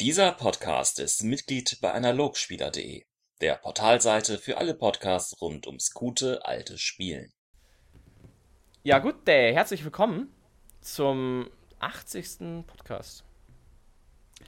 [0.00, 3.04] Dieser Podcast ist Mitglied bei Analogspieler.de,
[3.42, 7.30] der Portalseite für alle Podcasts rund ums gute alte Spielen.
[8.82, 10.32] Ja, gut, äh, herzlich willkommen
[10.80, 11.50] zum
[11.80, 12.66] 80.
[12.66, 13.24] Podcast.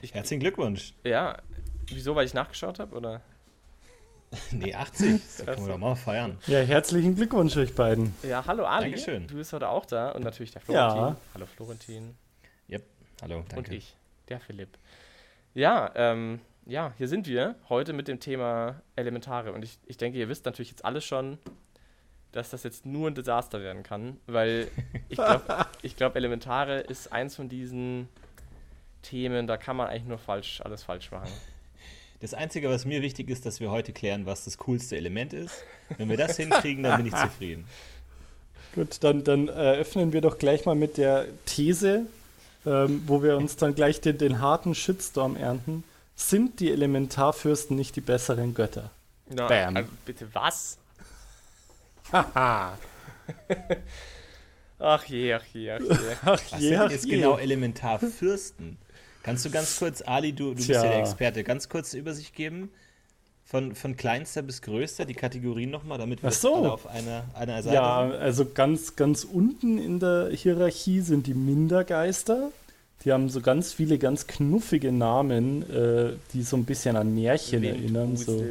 [0.01, 0.95] Ich, Herzlichen Glückwunsch.
[1.03, 1.39] Ja,
[1.85, 3.21] wieso, weil ich nachgeschaut habe, oder?
[4.51, 5.21] nee, 80.
[5.37, 6.39] Da können wir doch mal feiern.
[6.47, 8.15] Ja, herzlichen Glückwunsch euch beiden.
[8.23, 8.85] Ja, hallo Ali.
[8.85, 9.27] Dankeschön.
[9.27, 10.97] Du bist heute auch da und natürlich der Florentin.
[10.97, 11.17] Ja.
[11.35, 12.17] Hallo Florentin.
[12.71, 12.83] Yep,
[13.21, 13.55] hallo, danke.
[13.57, 13.95] Und ich,
[14.29, 14.79] der Philipp.
[15.53, 19.53] Ja, ähm, ja, hier sind wir heute mit dem Thema Elementare.
[19.53, 21.37] Und ich, ich denke, ihr wisst natürlich jetzt alles schon,
[22.31, 24.69] dass das jetzt nur ein Desaster werden kann, weil
[25.09, 25.43] ich glaube,
[25.83, 28.09] ich glaub, Elementare ist eins von diesen
[29.03, 31.29] Themen, da kann man eigentlich nur falsch, alles falsch machen.
[32.21, 35.63] Das Einzige, was mir wichtig ist, dass wir heute klären, was das coolste Element ist.
[35.97, 37.67] Wenn wir das hinkriegen, dann bin ich zufrieden.
[38.73, 42.07] Gut, dann, dann eröffnen wir doch gleich mal mit der These,
[42.65, 45.83] ähm, wo wir uns dann gleich den, den harten Shitstorm ernten.
[46.15, 48.91] Sind die Elementarfürsten nicht die besseren Götter?
[49.29, 49.75] Na, Bam.
[49.77, 50.77] Also bitte was?
[52.11, 52.77] Haha.
[54.79, 55.95] Ach je, ach je, ach je.
[56.25, 57.15] Ach Was je, sind ach jetzt je.
[57.15, 58.77] genau Elementarfürsten?
[59.21, 62.35] Kannst du ganz kurz, Ali, du, du bist ja der Experte, ganz kurz eine Übersicht
[62.35, 62.69] geben?
[63.45, 66.55] Von, von kleinster bis größter, die Kategorien nochmal, damit wir Ach so.
[66.55, 68.19] alle auf einer, einer Seite Ja, sind?
[68.19, 72.51] also ganz, ganz unten in der Hierarchie sind die Mindergeister.
[73.03, 77.63] Die haben so ganz viele ganz knuffige Namen, äh, die so ein bisschen an Märchen
[77.63, 78.15] erinnern.
[78.15, 78.43] So.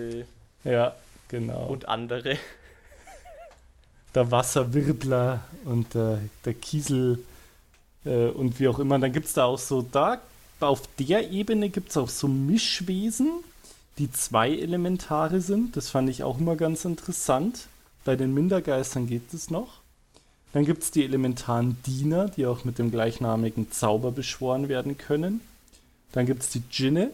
[0.64, 0.94] Ja,
[1.28, 1.66] genau.
[1.66, 2.36] Und andere.
[4.14, 7.18] der Wasserwirbler und der, der Kiesel
[8.04, 8.98] äh, und wie auch immer.
[8.98, 10.20] Dann gibt es da auch so, da
[10.60, 13.30] auf der Ebene gibt es auch so Mischwesen,
[13.98, 15.76] die zwei Elementare sind.
[15.76, 17.66] Das fand ich auch immer ganz interessant.
[18.04, 19.81] Bei den Mindergeistern geht es noch.
[20.52, 25.40] Dann gibt es die elementaren Diener, die auch mit dem gleichnamigen Zauber beschworen werden können.
[26.12, 27.10] Dann gibt es die Djinne,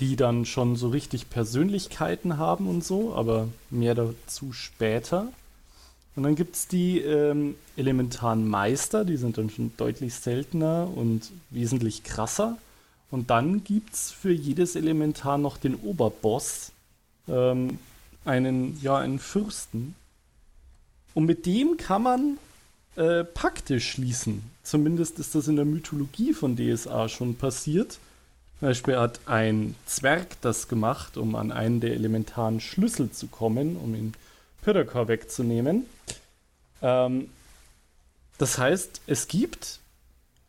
[0.00, 5.28] die dann schon so richtig Persönlichkeiten haben und so, aber mehr dazu später.
[6.16, 11.30] Und dann gibt es die ähm, elementaren Meister, die sind dann schon deutlich seltener und
[11.50, 12.58] wesentlich krasser.
[13.10, 16.72] Und dann gibt es für jedes Elementar noch den Oberboss,
[17.28, 17.78] ähm,
[18.24, 19.94] einen, ja, einen Fürsten.
[21.14, 22.38] Und mit dem kann man
[22.96, 24.42] äh, Pakte schließen.
[24.62, 27.98] Zumindest ist das in der Mythologie von DSA schon passiert.
[28.58, 33.76] Zum Beispiel hat ein Zwerg das gemacht, um an einen der elementaren Schlüssel zu kommen,
[33.76, 34.14] um ihn
[34.62, 35.86] Pyrakor wegzunehmen.
[36.82, 37.30] Ähm,
[38.38, 39.80] das heißt, es gibt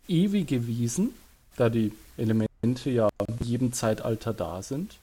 [0.08, 1.14] ewige Wesen,
[1.56, 4.98] da die Elemente ja in jedem Zeitalter da sind,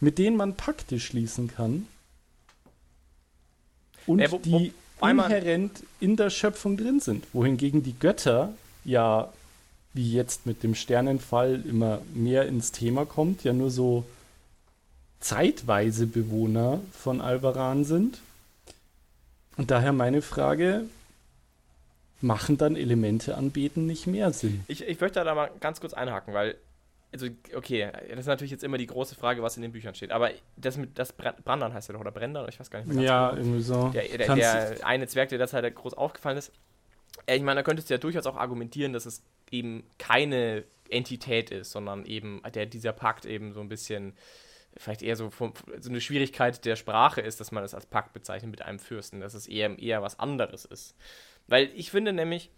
[0.00, 1.86] mit denen man Pakte schließen kann
[4.08, 7.24] und Äh, wo- die wobei man- inhärent in der Schöpfung drin sind.
[7.32, 8.52] Wohingegen die Götter
[8.84, 9.32] ja,
[9.94, 14.04] wie jetzt mit dem Sternenfall immer mehr ins Thema kommt, ja nur so
[15.20, 18.20] zeitweise Bewohner von Alvaran sind.
[19.56, 20.84] Und daher meine Frage,
[22.20, 24.62] machen dann Elemente anbeten nicht mehr Sinn?
[24.68, 26.54] Ich, ich möchte da mal ganz kurz einhaken, weil,
[27.12, 30.10] also, okay, das ist natürlich jetzt immer die große Frage, was in den Büchern steht.
[30.12, 32.92] Aber das mit das Bran- Brandan heißt er doch, oder Brendan, ich weiß gar nicht
[32.92, 33.02] mehr.
[33.02, 33.40] Ja, genau.
[33.42, 33.88] irgendwie so.
[33.88, 36.52] Der, der, der eine Zwerg, der das halt groß aufgefallen ist.
[37.26, 41.50] Äh, Ich meine, da könntest du ja durchaus auch argumentieren, dass es eben keine Entität
[41.50, 44.14] ist, sondern eben der, dieser Pakt eben so ein bisschen
[44.76, 48.12] vielleicht eher so, vom, so eine Schwierigkeit der Sprache ist, dass man es als Pakt
[48.12, 50.94] bezeichnet mit einem Fürsten, dass es eher, eher was anderes ist.
[51.46, 52.50] Weil ich finde nämlich,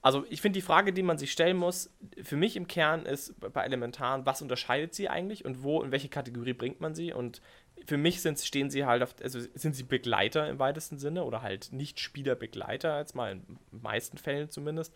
[0.00, 1.90] also ich finde die Frage, die man sich stellen muss,
[2.22, 6.08] für mich im Kern ist bei Elementaren, was unterscheidet sie eigentlich und wo, in welche
[6.08, 7.12] Kategorie bringt man sie?
[7.12, 7.42] Und
[7.86, 11.42] für mich sind, stehen sie halt auf, also sind sie Begleiter im weitesten Sinne oder
[11.42, 14.94] halt nicht Spielerbegleiter, jetzt mal in meisten Fällen zumindest.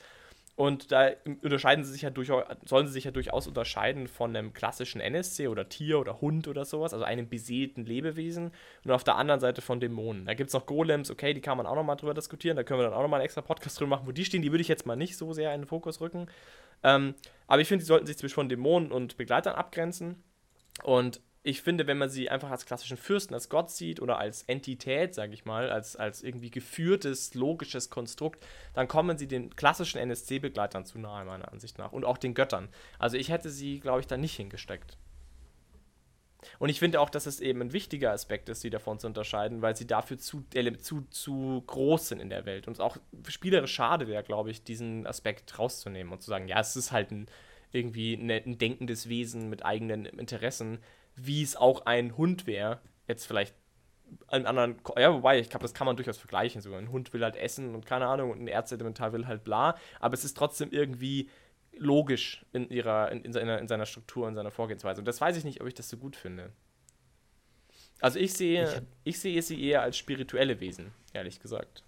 [0.62, 1.10] Und da
[1.42, 5.48] unterscheiden sie sich ja durchaus, sollen sie sich ja durchaus unterscheiden von einem klassischen NSC
[5.48, 8.52] oder Tier oder Hund oder sowas, also einem beseelten Lebewesen
[8.84, 10.24] und auf der anderen Seite von Dämonen.
[10.24, 12.78] Da gibt es noch Golems, okay, die kann man auch nochmal drüber diskutieren, da können
[12.78, 14.68] wir dann auch nochmal einen extra Podcast drüber machen, wo die stehen, die würde ich
[14.68, 16.28] jetzt mal nicht so sehr in den Fokus rücken.
[16.84, 17.16] Ähm,
[17.48, 20.22] aber ich finde, die sollten sich zwischen Dämonen und Begleitern abgrenzen.
[20.84, 24.44] Und ich finde, wenn man sie einfach als klassischen Fürsten, als Gott sieht oder als
[24.44, 28.44] Entität, sage ich mal, als, als irgendwie geführtes, logisches Konstrukt,
[28.74, 31.92] dann kommen sie den klassischen NSC-Begleitern zu nahe, meiner Ansicht nach.
[31.92, 32.68] Und auch den Göttern.
[32.98, 34.96] Also ich hätte sie, glaube ich, da nicht hingesteckt.
[36.58, 39.62] Und ich finde auch, dass es eben ein wichtiger Aspekt ist, sie davon zu unterscheiden,
[39.62, 42.66] weil sie dafür zu, ele- zu, zu groß sind in der Welt.
[42.66, 42.96] Und es auch
[43.28, 47.12] spielerisch schade wäre, glaube ich, diesen Aspekt rauszunehmen und zu sagen, ja, es ist halt
[47.12, 47.26] ein,
[47.70, 50.80] irgendwie ne- ein denkendes Wesen mit eigenen Interessen,
[51.16, 52.80] wie es auch ein Hund wäre.
[53.06, 53.54] Jetzt vielleicht
[54.28, 56.60] einen anderen, ja, wobei, ich glaube, das kann man durchaus vergleichen.
[56.60, 59.76] So, ein Hund will halt essen und keine Ahnung, und ein Erzelementar will halt bla,
[60.00, 61.30] aber es ist trotzdem irgendwie
[61.76, 65.00] logisch in ihrer, in, in, seiner, in seiner Struktur, in seiner Vorgehensweise.
[65.00, 66.52] Und das weiß ich nicht, ob ich das so gut finde.
[68.00, 68.64] Also ich sehe,
[69.04, 71.84] ich, ich sehe sie eher als spirituelle Wesen, ehrlich gesagt.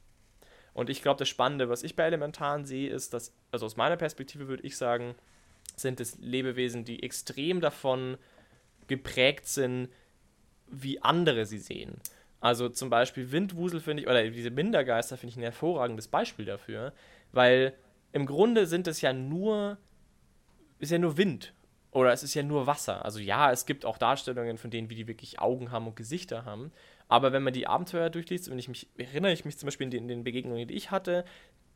[0.73, 3.97] Und ich glaube, das Spannende, was ich bei Elementaren sehe, ist, dass, also aus meiner
[3.97, 5.15] Perspektive würde ich sagen,
[5.77, 8.17] sind es Lebewesen, die extrem davon
[8.89, 9.89] geprägt sind,
[10.69, 12.01] wie andere sie sehen.
[12.41, 16.93] Also zum Beispiel Windwusel finde ich, oder diese Mindergeister finde ich ein hervorragendes Beispiel dafür,
[17.33, 17.75] weil
[18.13, 19.79] im Grunde sind es ja nur,
[20.79, 21.55] ist ja nur Wind
[21.91, 23.05] oder es ist ja nur Wasser.
[23.05, 26.45] Also ja, es gibt auch Darstellungen von denen, wie die wirklich Augen haben und Gesichter
[26.45, 26.71] haben.
[27.09, 29.91] Aber wenn man die Abenteuer durchliest, wenn ich mich, erinnere ich mich zum Beispiel in
[29.91, 31.25] den, in den Begegnungen, die ich hatte,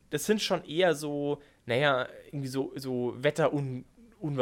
[0.09, 3.85] das sind schon eher so, naja, irgendwie so, so Wetterun,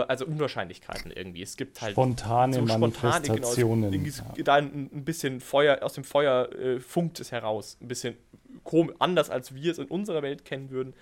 [0.08, 1.42] also Unwahrscheinlichkeiten irgendwie.
[1.42, 3.92] Es gibt halt spontane so Manifestationen.
[3.92, 4.44] Spontane, genau, ja.
[4.44, 7.78] Da ein, ein, bisschen Feuer, aus dem Feuer äh, funkt es heraus.
[7.82, 8.18] Ein bisschen
[8.64, 10.94] komisch, anders als wir es in unserer Welt kennen würden,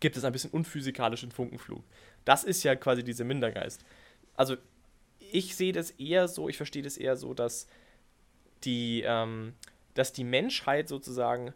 [0.00, 1.82] gibt es ein bisschen unphysikalischen Funkenflug.
[2.24, 3.84] Das ist ja quasi diese Mindergeist.
[4.36, 4.56] Also
[5.32, 7.66] ich sehe das eher so, ich verstehe das eher so, dass
[8.64, 9.54] die, ähm,
[9.94, 11.52] dass die Menschheit sozusagen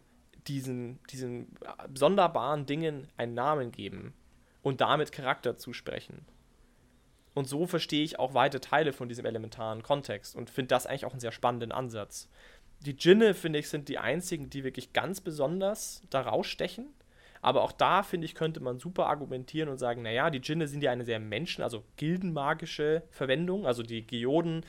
[0.47, 1.47] diesen, diesen
[1.93, 4.13] sonderbaren Dingen einen Namen geben
[4.67, 6.25] und damit Charakter zusprechen.
[7.33, 11.05] Und so verstehe ich auch weite Teile von diesem elementaren Kontext und finde das eigentlich
[11.05, 12.27] auch einen sehr spannenden Ansatz.
[12.81, 16.87] Die Djinne, finde ich, sind die einzigen, die wirklich ganz besonders da rausstechen.
[17.41, 20.83] Aber auch da, finde ich, könnte man super argumentieren und sagen, naja, die Djinne sind
[20.83, 23.65] ja eine sehr menschen-, also gildenmagische Verwendung.
[23.65, 24.65] Also die Geoden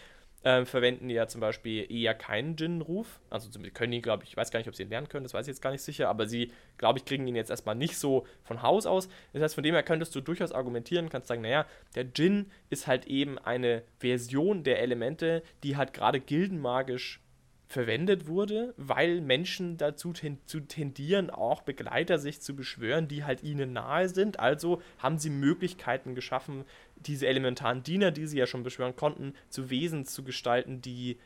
[0.48, 3.20] äh, verwenden ja zum Beispiel eher keinen Djinn-Ruf.
[3.28, 5.34] Also können die, glaube ich, ich weiß gar nicht, ob sie ihn lernen können, das
[5.34, 7.98] weiß ich jetzt gar nicht sicher, aber sie, glaube ich, kriegen ihn jetzt erstmal nicht
[7.98, 9.10] so von Haus aus.
[9.34, 12.86] Das heißt, von dem her könntest du durchaus argumentieren, kannst sagen, naja, der Djinn ist
[12.86, 17.20] halt eben eine Version der Elemente, die halt gerade gildenmagisch
[17.68, 23.42] verwendet wurde, weil Menschen dazu ten, zu tendieren, auch Begleiter sich zu beschwören, die halt
[23.42, 24.40] ihnen nahe sind.
[24.40, 26.64] Also haben sie Möglichkeiten geschaffen,
[27.00, 31.18] diese elementaren Diener, die sie ja schon beschwören konnten, zu Wesen zu gestalten, die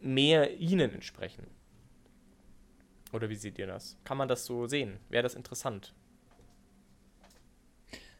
[0.00, 1.46] mehr ihnen entsprechen.
[3.12, 3.96] Oder wie seht ihr das?
[4.04, 4.98] Kann man das so sehen?
[5.08, 5.94] Wäre das interessant?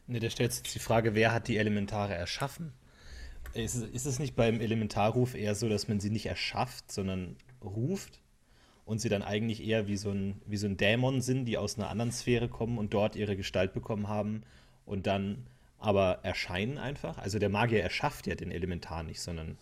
[0.07, 2.73] Ne, da stellt sich die Frage, wer hat die Elementare erschaffen?
[3.53, 7.37] Ist es, ist es nicht beim Elementarruf eher so, dass man sie nicht erschafft, sondern
[7.63, 8.21] ruft?
[8.83, 11.77] Und sie dann eigentlich eher wie so ein, wie so ein Dämon sind, die aus
[11.77, 14.43] einer anderen Sphäre kommen und dort ihre Gestalt bekommen haben
[14.85, 15.45] und dann
[15.81, 17.17] aber erscheinen einfach.
[17.17, 19.57] Also der Magier erschafft ja den Elementar nicht, sondern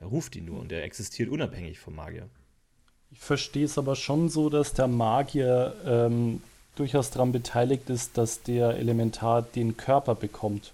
[0.00, 2.28] er ruft ihn nur und er existiert unabhängig vom Magier.
[3.10, 6.42] Ich verstehe es aber schon so, dass der Magier ähm,
[6.76, 10.72] durchaus daran beteiligt ist, dass der Elementar den Körper bekommt.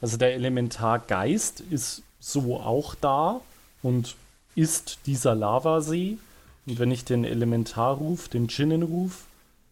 [0.00, 3.40] Also der Elementargeist ist so auch da
[3.82, 4.16] und
[4.54, 6.18] ist dieser Lavasee.
[6.66, 9.26] Und wenn ich den Elementarruf, den Djinnenruf,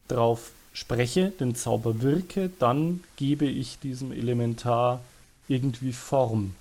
[0.09, 5.01] drauf spreche, den Zauber wirke, dann gebe ich diesem Elementar
[5.49, 6.55] irgendwie Form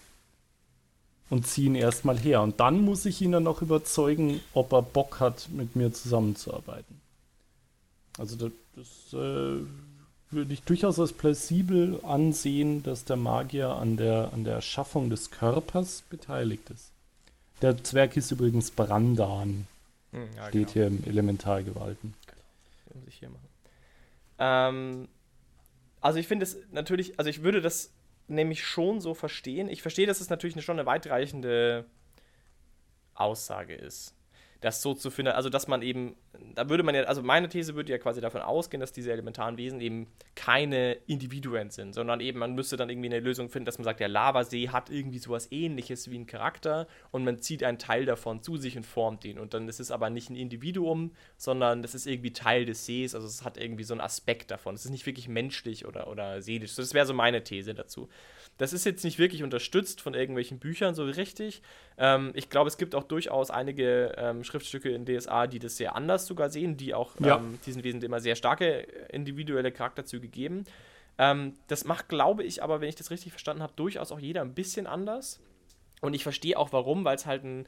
[1.29, 2.41] und ziehe ihn erstmal her.
[2.41, 7.01] Und dann muss ich ihn dann noch überzeugen, ob er Bock hat, mit mir zusammenzuarbeiten.
[8.19, 9.65] Also das, das äh,
[10.29, 15.31] würde ich durchaus als plausibel ansehen, dass der Magier an der, an der Erschaffung des
[15.31, 16.91] Körpers beteiligt ist.
[17.63, 19.65] Der Zwerg ist übrigens Brandan.
[20.11, 20.71] Hm, ja, Steht genau.
[20.73, 22.13] hier im Elementargewalten.
[22.27, 22.41] Genau.
[22.93, 23.52] Muss ich hier machen.
[24.39, 25.07] Ähm,
[26.01, 27.93] also ich finde es natürlich, also ich würde das
[28.27, 29.69] nämlich schon so verstehen.
[29.69, 31.85] Ich verstehe, dass es natürlich schon eine weitreichende
[33.13, 34.15] Aussage ist
[34.63, 36.15] das so zu finden, also dass man eben,
[36.55, 39.57] da würde man ja, also meine These würde ja quasi davon ausgehen, dass diese elementaren
[39.57, 43.77] Wesen eben keine Individuen sind, sondern eben man müsste dann irgendwie eine Lösung finden, dass
[43.77, 47.77] man sagt, der Lavasee hat irgendwie sowas ähnliches wie ein Charakter und man zieht einen
[47.77, 51.11] Teil davon zu sich und formt ihn und dann ist es aber nicht ein Individuum,
[51.35, 54.75] sondern das ist irgendwie Teil des Sees, also es hat irgendwie so einen Aspekt davon.
[54.75, 56.75] Es ist nicht wirklich menschlich oder, oder seelisch.
[56.75, 58.07] Das wäre so meine These dazu.
[58.57, 61.61] Das ist jetzt nicht wirklich unterstützt von irgendwelchen Büchern so richtig.
[61.97, 65.95] Ähm, ich glaube, es gibt auch durchaus einige ähm, Schriftstücke in DSA, die das sehr
[65.95, 67.37] anders sogar sehen, die auch ja.
[67.37, 70.65] ähm, diesen Wesen immer sehr starke äh, individuelle Charakterzüge geben.
[71.17, 74.41] Ähm, das macht, glaube ich, aber, wenn ich das richtig verstanden habe, durchaus auch jeder
[74.41, 75.39] ein bisschen anders.
[76.01, 77.65] Und ich verstehe auch warum, weil es halt ein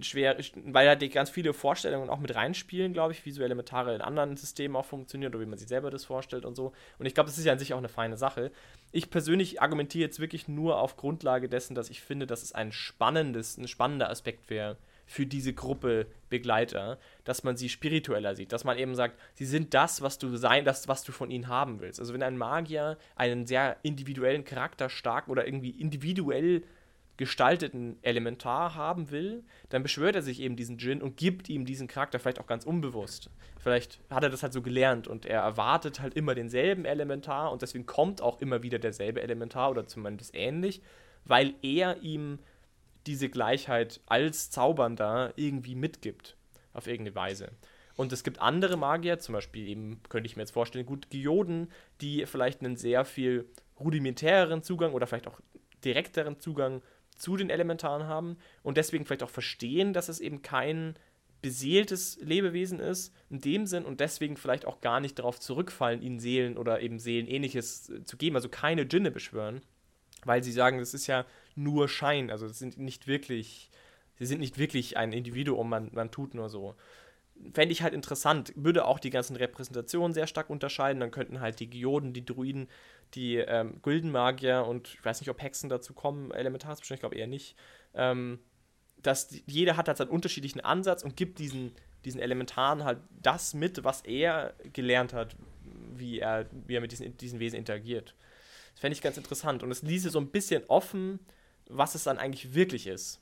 [0.00, 4.36] schwer, weil halt ganz viele Vorstellungen auch mit reinspielen, glaube ich, visuelle Elementare in anderen
[4.36, 6.72] Systemen auch funktionieren oder wie man sich selber das vorstellt und so.
[6.98, 8.50] Und ich glaube, das ist ja an sich auch eine feine Sache.
[8.92, 12.72] Ich persönlich argumentiere jetzt wirklich nur auf Grundlage dessen, dass ich finde, dass es ein
[12.72, 14.76] spannendes, ein spannender Aspekt wäre
[15.06, 19.72] für diese Gruppe Begleiter, dass man sie spiritueller sieht, dass man eben sagt, sie sind
[19.72, 21.98] das, was du sein, das, was du von ihnen haben willst.
[21.98, 26.62] Also wenn ein Magier einen sehr individuellen Charakter stark oder irgendwie individuell
[27.18, 31.88] gestalteten Elementar haben will, dann beschwört er sich eben diesen Djinn und gibt ihm diesen
[31.88, 33.28] Charakter vielleicht auch ganz unbewusst.
[33.58, 37.60] Vielleicht hat er das halt so gelernt und er erwartet halt immer denselben Elementar und
[37.60, 40.80] deswegen kommt auch immer wieder derselbe Elementar oder zumindest ähnlich,
[41.24, 42.38] weil er ihm
[43.06, 46.36] diese Gleichheit als Zaubernder irgendwie mitgibt.
[46.72, 47.50] Auf irgendeine Weise.
[47.96, 51.72] Und es gibt andere Magier, zum Beispiel eben, könnte ich mir jetzt vorstellen, gut, Geoden,
[52.00, 53.48] die vielleicht einen sehr viel
[53.80, 55.40] rudimentäreren Zugang oder vielleicht auch
[55.84, 56.82] direkteren Zugang
[57.18, 60.94] zu den Elementaren haben und deswegen vielleicht auch verstehen, dass es eben kein
[61.42, 66.18] beseeltes Lebewesen ist, in dem Sinn, und deswegen vielleicht auch gar nicht darauf zurückfallen, ihnen
[66.18, 69.60] Seelen oder eben Seelenähnliches zu geben, also keine Djinne beschwören,
[70.24, 73.70] weil sie sagen, das ist ja nur Schein, also es sind nicht wirklich,
[74.18, 76.74] sie sind nicht wirklich ein Individuum, man, man tut nur so.
[77.52, 81.60] Fände ich halt interessant, würde auch die ganzen Repräsentationen sehr stark unterscheiden, dann könnten halt
[81.60, 82.68] die Geoden, die Druiden,
[83.14, 87.16] die ähm, Gildenmagier und ich weiß nicht, ob Hexen dazu kommen, Elementars bestimmt, ich glaube
[87.16, 87.56] eher nicht,
[87.94, 88.40] ähm,
[89.02, 91.72] dass die, jeder hat halt seinen unterschiedlichen Ansatz und gibt diesen,
[92.04, 95.36] diesen Elementaren halt das mit, was er gelernt hat,
[95.94, 98.14] wie er, wie er mit diesen, diesen Wesen interagiert.
[98.72, 99.62] Das fände ich ganz interessant.
[99.62, 101.18] Und es ließe so ein bisschen offen,
[101.68, 103.20] was es dann eigentlich wirklich ist.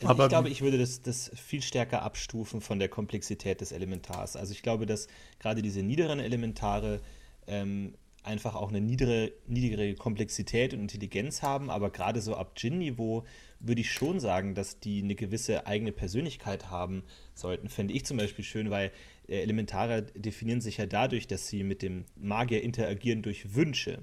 [0.00, 3.72] Also Aber ich glaube, ich würde das, das viel stärker abstufen von der Komplexität des
[3.72, 4.36] Elementars.
[4.36, 7.00] Also ich glaube, dass gerade diese niederen Elementare
[7.46, 7.94] ähm,
[8.26, 13.24] einfach auch eine niedere, niedrigere Komplexität und Intelligenz haben, aber gerade so ab Djinn-Niveau
[13.60, 17.68] würde ich schon sagen, dass die eine gewisse eigene Persönlichkeit haben sollten.
[17.68, 18.90] Fände ich zum Beispiel schön, weil
[19.28, 24.02] äh, Elementare definieren sich ja dadurch, dass sie mit dem Magier interagieren durch Wünsche.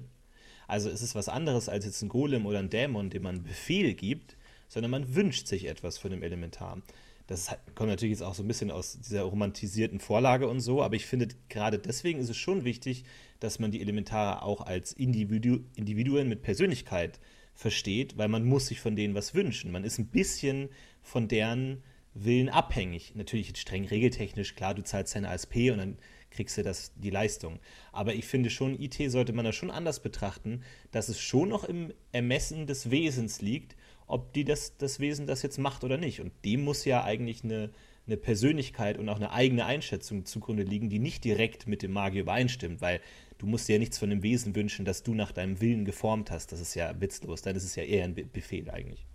[0.66, 3.94] Also es ist was anderes als jetzt ein Golem oder ein Dämon, dem man Befehl
[3.94, 4.36] gibt,
[4.74, 6.82] sondern man wünscht sich etwas von dem Elementar.
[7.28, 10.96] Das kommt natürlich jetzt auch so ein bisschen aus dieser romantisierten Vorlage und so, aber
[10.96, 13.04] ich finde, gerade deswegen ist es schon wichtig,
[13.38, 17.20] dass man die Elementare auch als Individu Individuen mit Persönlichkeit
[17.54, 19.70] versteht, weil man muss sich von denen was wünschen.
[19.70, 20.70] Man ist ein bisschen
[21.02, 23.14] von deren Willen abhängig.
[23.14, 25.98] Natürlich jetzt streng regeltechnisch, klar, du zahlst deine ASP und dann
[26.32, 27.60] kriegst du das, die Leistung.
[27.92, 31.62] Aber ich finde schon, IT sollte man da schon anders betrachten, dass es schon noch
[31.62, 33.76] im Ermessen des Wesens liegt,
[34.06, 36.20] ob die das, das Wesen das jetzt macht oder nicht.
[36.20, 37.70] Und dem muss ja eigentlich eine,
[38.06, 42.22] eine Persönlichkeit und auch eine eigene Einschätzung zugrunde liegen, die nicht direkt mit dem Magier
[42.22, 43.00] übereinstimmt, weil
[43.38, 46.30] du musst dir ja nichts von dem Wesen wünschen, das du nach deinem Willen geformt
[46.30, 46.52] hast.
[46.52, 49.06] Das ist ja witzlos, dann ist es ja eher ein Befehl eigentlich.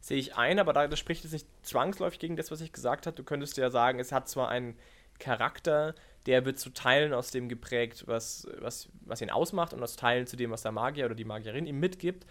[0.00, 3.16] Sehe ich ein, aber das spricht jetzt nicht zwangsläufig gegen das, was ich gesagt habe.
[3.16, 4.76] Du könntest ja sagen, es hat zwar einen
[5.18, 5.94] Charakter,
[6.26, 10.26] der wird zu Teilen aus dem geprägt, was, was, was ihn ausmacht und aus Teilen
[10.26, 12.26] zu dem, was der Magier oder die Magierin ihm mitgibt.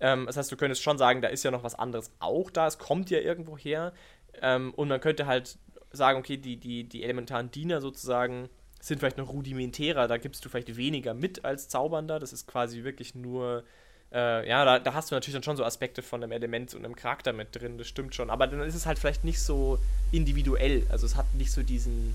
[0.00, 2.66] Ähm, das heißt, du könntest schon sagen, da ist ja noch was anderes auch da,
[2.66, 3.92] es kommt ja irgendwo her.
[4.40, 5.58] Ähm, und man könnte halt
[5.92, 8.48] sagen, okay, die, die, die elementaren Diener sozusagen
[8.80, 12.20] sind vielleicht noch rudimentärer, da gibst du vielleicht weniger mit als Zaubernder.
[12.20, 13.64] Das ist quasi wirklich nur,
[14.12, 16.84] äh, ja, da, da, hast du natürlich dann schon so Aspekte von einem Element und
[16.84, 18.30] einem Charakter mit drin, das stimmt schon.
[18.30, 19.78] Aber dann ist es halt vielleicht nicht so
[20.12, 20.86] individuell.
[20.90, 22.14] Also es hat nicht so diesen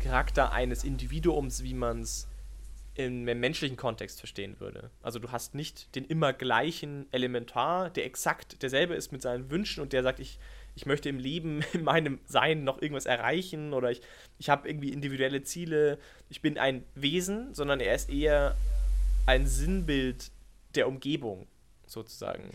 [0.00, 2.26] Charakter eines Individuums, wie man es
[2.98, 4.90] im menschlichen Kontext verstehen würde.
[5.02, 9.82] Also du hast nicht den immer gleichen Elementar, der exakt derselbe ist mit seinen Wünschen
[9.82, 10.40] und der sagt, ich,
[10.74, 14.00] ich möchte im Leben, in meinem Sein noch irgendwas erreichen oder ich,
[14.38, 18.56] ich habe irgendwie individuelle Ziele, ich bin ein Wesen, sondern er ist eher
[19.26, 20.32] ein Sinnbild
[20.74, 21.46] der Umgebung,
[21.86, 22.50] sozusagen.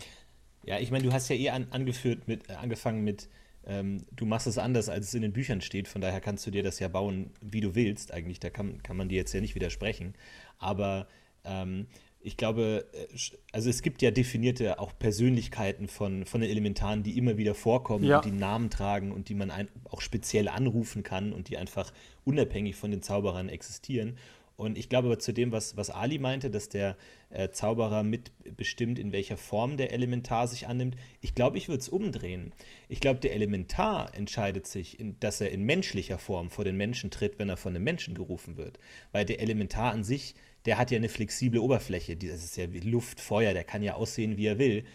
[0.65, 3.29] Ja, ich meine, du hast ja eh an, angeführt mit, äh, angefangen mit,
[3.65, 6.51] ähm, du machst es anders, als es in den Büchern steht, von daher kannst du
[6.51, 8.13] dir das ja bauen, wie du willst.
[8.13, 10.13] Eigentlich, da kann, kann man dir jetzt ja nicht widersprechen.
[10.59, 11.07] Aber
[11.43, 11.87] ähm,
[12.23, 13.07] ich glaube, äh,
[13.51, 18.05] also es gibt ja definierte auch Persönlichkeiten von, von den Elementaren, die immer wieder vorkommen
[18.05, 18.17] ja.
[18.17, 21.93] und die Namen tragen und die man ein, auch speziell anrufen kann und die einfach
[22.25, 24.17] unabhängig von den Zauberern existieren.
[24.55, 26.95] Und ich glaube aber zu dem, was, was Ali meinte, dass der
[27.31, 31.89] äh, Zauberer mitbestimmt, in welcher Form der Elementar sich annimmt, ich glaube, ich würde es
[31.89, 32.53] umdrehen.
[32.87, 37.09] Ich glaube, der Elementar entscheidet sich, in, dass er in menschlicher Form vor den Menschen
[37.09, 38.79] tritt, wenn er von einem Menschen gerufen wird.
[39.11, 42.15] Weil der Elementar an sich der hat ja eine flexible Oberfläche.
[42.15, 44.85] Das ist ja wie Luft, Feuer, der kann ja aussehen, wie er will.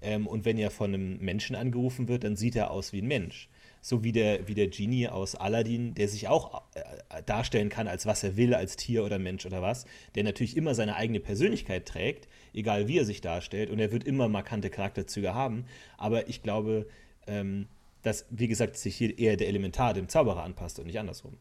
[0.00, 3.08] Ähm, und wenn er von einem Menschen angerufen wird, dann sieht er aus wie ein
[3.08, 3.48] Mensch.
[3.88, 8.04] So wie der, wie der Genie aus Aladdin, der sich auch äh, darstellen kann, als
[8.04, 11.86] was er will, als Tier oder Mensch oder was, der natürlich immer seine eigene Persönlichkeit
[11.86, 15.64] trägt, egal wie er sich darstellt, und er wird immer markante Charakterzüge haben.
[15.96, 16.86] Aber ich glaube,
[17.26, 17.66] ähm,
[18.02, 21.38] dass, wie gesagt, sich hier eher der Elementar dem Zauberer anpasst und nicht andersrum.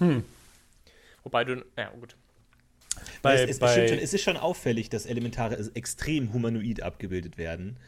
[0.00, 0.22] Hm,
[1.22, 2.14] Wobei du, ja gut.
[3.22, 7.78] Bei, es, es, bei schon, es, ist schon auffällig, dass Elementare extrem humanoid abgebildet werden.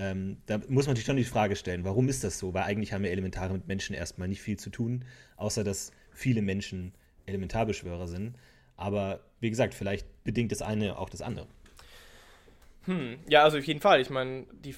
[0.00, 2.54] Ähm, da muss man sich schon die Frage stellen, warum ist das so?
[2.54, 5.04] Weil eigentlich haben ja Elementare mit Menschen erstmal nicht viel zu tun,
[5.36, 6.94] außer dass viele Menschen
[7.26, 8.34] Elementarbeschwörer sind.
[8.78, 11.46] Aber wie gesagt, vielleicht bedingt das eine auch das andere.
[12.86, 14.00] Hm, ja, also auf jeden Fall.
[14.00, 14.74] Ich meine, die,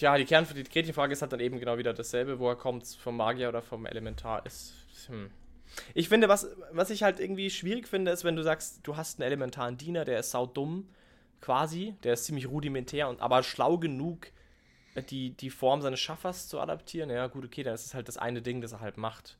[0.00, 2.94] ja, die Kern die Gretchenfrage ist halt dann eben genau wieder dasselbe, woher kommt es
[2.94, 4.72] vom Magier oder vom Elementar ist.
[5.08, 5.28] Hm.
[5.92, 9.20] Ich finde, was, was ich halt irgendwie schwierig finde, ist, wenn du sagst, du hast
[9.20, 10.88] einen elementaren Diener, der ist saudumm,
[11.42, 14.28] quasi, der ist ziemlich rudimentär und aber schlau genug,
[15.02, 17.10] die, die Form seines Schaffers zu adaptieren.
[17.10, 19.38] Ja, gut, okay, dann ist es halt das eine Ding, das er halt macht.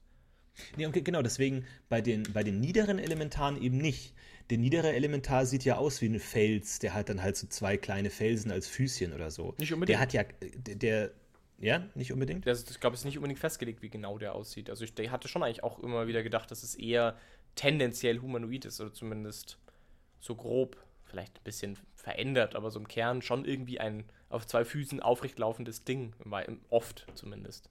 [0.76, 4.14] Nee, okay, genau, deswegen bei den, bei den niederen Elementaren eben nicht.
[4.50, 7.76] Der niedere Elementar sieht ja aus wie ein Fels, der hat dann halt so zwei
[7.76, 9.54] kleine Felsen als Füßchen oder so.
[9.58, 9.94] Nicht unbedingt.
[9.94, 11.12] Der hat ja, der,
[11.58, 12.46] ja, nicht unbedingt?
[12.46, 14.70] Das, ich glaube, es ist nicht unbedingt festgelegt, wie genau der aussieht.
[14.70, 17.16] Also ich, ich hatte schon eigentlich auch immer wieder gedacht, dass es eher
[17.54, 19.58] tendenziell humanoid ist oder zumindest
[20.20, 24.04] so grob, vielleicht ein bisschen verändert, aber so im Kern schon irgendwie ein
[24.34, 26.12] auf zwei Füßen aufrecht laufendes Ding,
[26.70, 27.70] oft zumindest.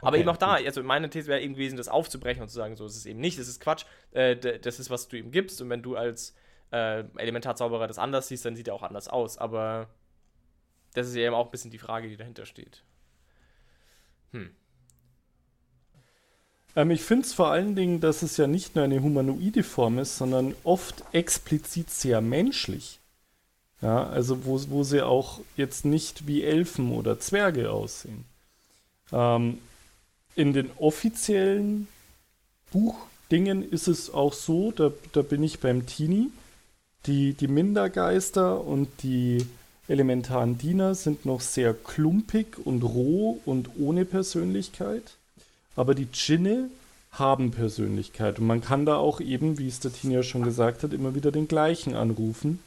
[0.00, 2.56] Aber okay, eben auch da, also meine These wäre eben gewesen, das aufzubrechen und zu
[2.56, 5.30] sagen, so ist es eben nicht, das ist Quatsch, äh, das ist, was du ihm
[5.30, 6.34] gibst und wenn du als
[6.72, 9.38] äh, Elementarzauberer das anders siehst, dann sieht er auch anders aus.
[9.38, 9.88] Aber
[10.94, 12.82] das ist ja eben auch ein bisschen die Frage, die dahinter steht.
[14.32, 14.50] Hm.
[16.74, 19.98] Ähm, ich finde es vor allen Dingen, dass es ja nicht nur eine humanoide Form
[19.98, 22.98] ist, sondern oft explizit sehr menschlich.
[23.82, 28.24] Ja, also wo, wo sie auch jetzt nicht wie Elfen oder Zwerge aussehen.
[29.12, 29.58] Ähm,
[30.36, 31.88] in den offiziellen
[32.70, 36.30] Buchdingen ist es auch so, da, da bin ich beim Tini,
[37.06, 39.44] die, die Mindergeister und die
[39.88, 45.16] elementaren Diener sind noch sehr klumpig und roh und ohne Persönlichkeit.
[45.74, 46.70] Aber die Djinne
[47.10, 48.38] haben Persönlichkeit.
[48.38, 51.14] Und man kann da auch eben, wie es der Tini ja schon gesagt hat, immer
[51.14, 52.60] wieder den gleichen anrufen.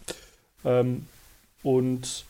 [0.65, 1.07] Ähm,
[1.63, 2.25] und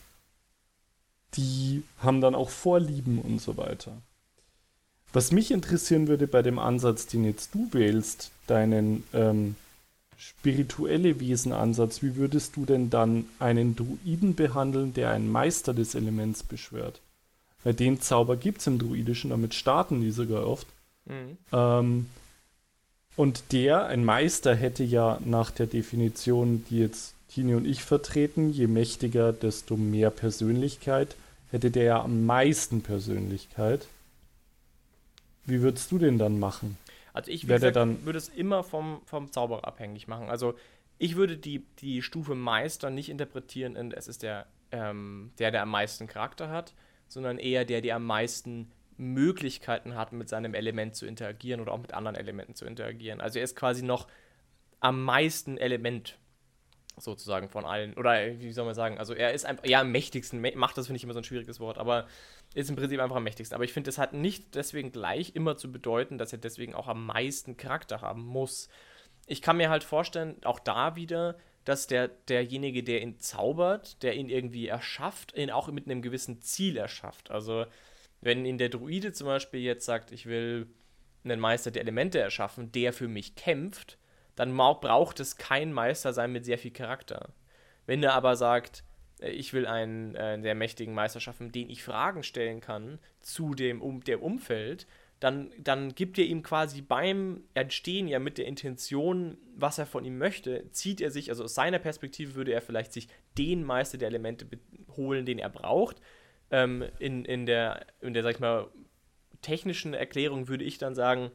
[1.34, 3.92] die haben dann auch Vorlieben und so weiter.
[5.12, 9.56] Was mich interessieren würde bei dem Ansatz, den jetzt du wählst, deinen ähm,
[10.18, 16.42] spirituelle Wesenansatz, wie würdest du denn dann einen Druiden behandeln, der einen Meister des Elements
[16.42, 17.00] beschwört?
[17.64, 20.66] Weil den Zauber gibt es im Druidischen, damit starten die sogar oft.
[21.06, 21.38] Mhm.
[21.52, 22.06] Ähm,
[23.16, 28.50] und der, ein Meister, hätte ja nach der Definition, die jetzt Tini und ich vertreten,
[28.50, 31.16] je mächtiger, desto mehr Persönlichkeit,
[31.50, 33.86] hätte der ja am meisten Persönlichkeit.
[35.44, 36.76] Wie würdest du den dann machen?
[37.12, 40.28] Also ich gesagt, dann würde es immer vom, vom Zauberer abhängig machen.
[40.28, 40.54] Also
[40.98, 45.62] ich würde die, die Stufe Meister nicht interpretieren in, es ist der, ähm, der, der
[45.62, 46.74] am meisten Charakter hat,
[47.08, 51.80] sondern eher der, der am meisten Möglichkeiten hat, mit seinem Element zu interagieren oder auch
[51.80, 53.20] mit anderen Elementen zu interagieren.
[53.20, 54.08] Also er ist quasi noch
[54.80, 56.18] am meisten Element
[56.98, 57.94] sozusagen von allen.
[57.94, 58.98] Oder wie soll man sagen?
[58.98, 60.40] Also er ist einfach, ja, am mächtigsten.
[60.54, 62.06] Macht das finde ich immer so ein schwieriges Wort, aber
[62.54, 63.54] ist im Prinzip einfach am mächtigsten.
[63.54, 66.88] Aber ich finde, das hat nicht deswegen gleich immer zu bedeuten, dass er deswegen auch
[66.88, 68.68] am meisten Charakter haben muss.
[69.26, 74.14] Ich kann mir halt vorstellen, auch da wieder, dass der, derjenige, der ihn zaubert, der
[74.14, 77.30] ihn irgendwie erschafft, ihn auch mit einem gewissen Ziel erschafft.
[77.30, 77.66] Also,
[78.20, 80.68] wenn ihn der Druide zum Beispiel jetzt sagt, ich will
[81.24, 83.98] einen Meister der Elemente erschaffen, der für mich kämpft,
[84.36, 87.30] dann braucht es kein Meister sein mit sehr viel Charakter.
[87.86, 88.84] Wenn er aber sagt,
[89.20, 93.54] äh, ich will einen äh, sehr mächtigen Meister schaffen, den ich Fragen stellen kann zu
[93.54, 94.86] dem, um, dem Umfeld,
[95.18, 100.04] dann, dann gibt er ihm quasi beim Entstehen ja mit der Intention, was er von
[100.04, 103.96] ihm möchte, zieht er sich, also aus seiner Perspektive würde er vielleicht sich den Meister
[103.96, 104.46] der Elemente
[104.96, 106.02] holen, den er braucht.
[106.50, 108.68] Ähm, in, in der, in der, sag ich mal,
[109.40, 111.30] technischen Erklärung würde ich dann sagen,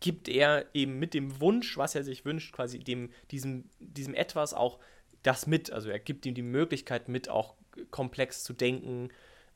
[0.00, 4.54] gibt er eben mit dem Wunsch, was er sich wünscht, quasi dem, diesem, diesem etwas
[4.54, 4.78] auch
[5.22, 5.72] das mit.
[5.72, 7.54] Also er gibt ihm die Möglichkeit mit, auch
[7.90, 9.10] komplex zu denken.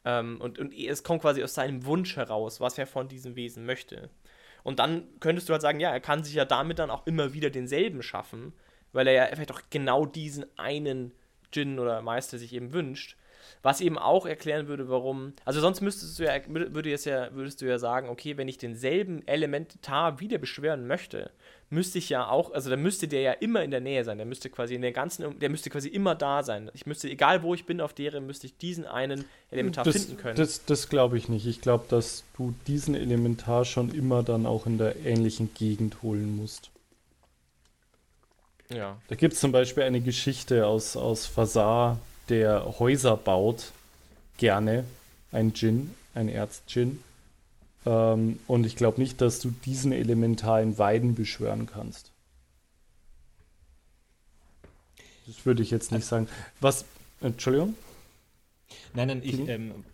[0.04, 3.64] Ähm, und, und es kommt quasi aus seinem Wunsch heraus, was er von diesem Wesen
[3.64, 4.10] möchte.
[4.64, 7.32] Und dann könntest du halt sagen, ja, er kann sich ja damit dann auch immer
[7.34, 8.52] wieder denselben schaffen,
[8.92, 11.12] weil er ja vielleicht auch genau diesen einen
[11.54, 13.16] Djinn oder Meister sich eben wünscht.
[13.62, 15.34] Was eben auch erklären würde, warum.
[15.44, 18.58] Also sonst müsstest du ja, würde jetzt ja, würdest du ja sagen, okay, wenn ich
[18.58, 21.30] denselben Elementar wieder beschwören möchte,
[21.72, 24.18] müsste ich ja auch, also dann müsste der ja immer in der Nähe sein.
[24.18, 26.70] Der müsste quasi in der ganzen, der müsste quasi immer da sein.
[26.74, 30.16] Ich müsste, egal wo ich bin auf deren, müsste ich diesen einen Elementar das, finden
[30.18, 30.36] können.
[30.36, 31.46] Das, das glaube ich nicht.
[31.46, 36.36] Ich glaube, dass du diesen Elementar schon immer dann auch in der ähnlichen Gegend holen
[36.36, 36.70] musst.
[38.68, 38.98] Ja.
[39.08, 41.98] Da gibt es zum Beispiel eine Geschichte aus, aus Fasar,
[42.32, 43.72] der Häuser baut,
[44.38, 44.84] gerne
[45.32, 47.02] ein Djinn, ein Erzdjinn.
[47.84, 52.10] Ähm, und ich glaube nicht, dass du diesen elementalen Weiden beschwören kannst.
[55.26, 56.26] Das würde ich jetzt nicht sagen.
[56.60, 56.86] Was,
[57.20, 57.74] Entschuldigung?
[58.94, 59.84] Nein, nein, ich, ähm,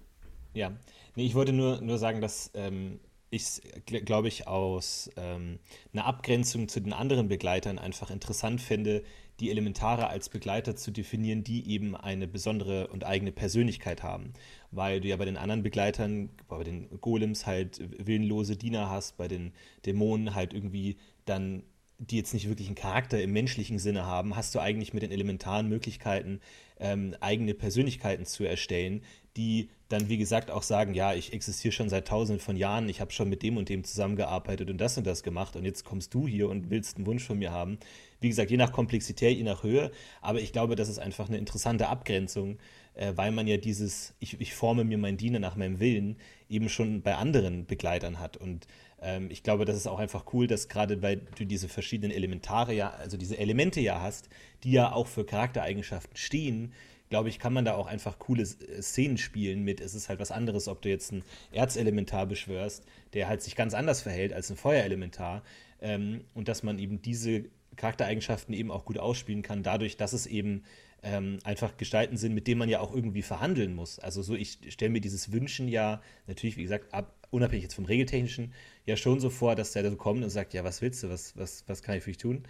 [0.54, 0.72] ja.
[1.16, 5.58] Nee, ich wollte nur, nur sagen, dass ähm, ich, glaube ich, aus ähm,
[5.92, 9.02] einer Abgrenzung zu den anderen Begleitern einfach interessant finde,
[9.40, 14.32] die Elementare als Begleiter zu definieren, die eben eine besondere und eigene Persönlichkeit haben.
[14.70, 19.28] Weil du ja bei den anderen Begleitern, bei den Golems halt willenlose Diener hast, bei
[19.28, 19.52] den
[19.86, 21.62] Dämonen halt irgendwie dann
[21.98, 25.10] die jetzt nicht wirklich einen Charakter im menschlichen Sinne haben, hast du eigentlich mit den
[25.10, 26.40] elementaren Möglichkeiten,
[26.78, 29.02] ähm, eigene Persönlichkeiten zu erstellen,
[29.36, 33.00] die dann, wie gesagt, auch sagen, ja, ich existiere schon seit tausenden von Jahren, ich
[33.00, 36.14] habe schon mit dem und dem zusammengearbeitet und das und das gemacht und jetzt kommst
[36.14, 37.78] du hier und willst einen Wunsch von mir haben.
[38.20, 41.38] Wie gesagt, je nach Komplexität, je nach Höhe, aber ich glaube, das ist einfach eine
[41.38, 42.58] interessante Abgrenzung,
[42.94, 46.16] äh, weil man ja dieses, ich, ich forme mir meinen Diener nach meinem Willen,
[46.48, 48.66] eben schon bei anderen Begleitern hat und
[49.00, 52.74] ähm, ich glaube, das ist auch einfach cool, dass gerade weil du diese verschiedenen Elementare
[52.74, 54.28] ja, also diese Elemente ja hast,
[54.64, 56.72] die ja auch für Charaktereigenschaften stehen,
[57.10, 59.80] glaube ich, kann man da auch einfach coole äh, Szenen spielen mit.
[59.80, 63.74] Es ist halt was anderes, ob du jetzt einen Erzelementar beschwörst, der halt sich ganz
[63.74, 65.42] anders verhält als ein Feuerelementar.
[65.80, 67.44] Ähm, und dass man eben diese
[67.78, 70.64] Charaktereigenschaften eben auch gut ausspielen kann, dadurch, dass es eben
[71.02, 73.98] ähm, einfach Gestalten sind, mit denen man ja auch irgendwie verhandeln muss.
[73.98, 77.84] Also so, ich stelle mir dieses Wünschen ja natürlich, wie gesagt, ab, unabhängig jetzt vom
[77.84, 78.52] Regeltechnischen,
[78.84, 81.08] ja schon so vor, dass der da so kommt und sagt, ja, was willst du,
[81.08, 82.42] was, was, was kann ich für dich tun?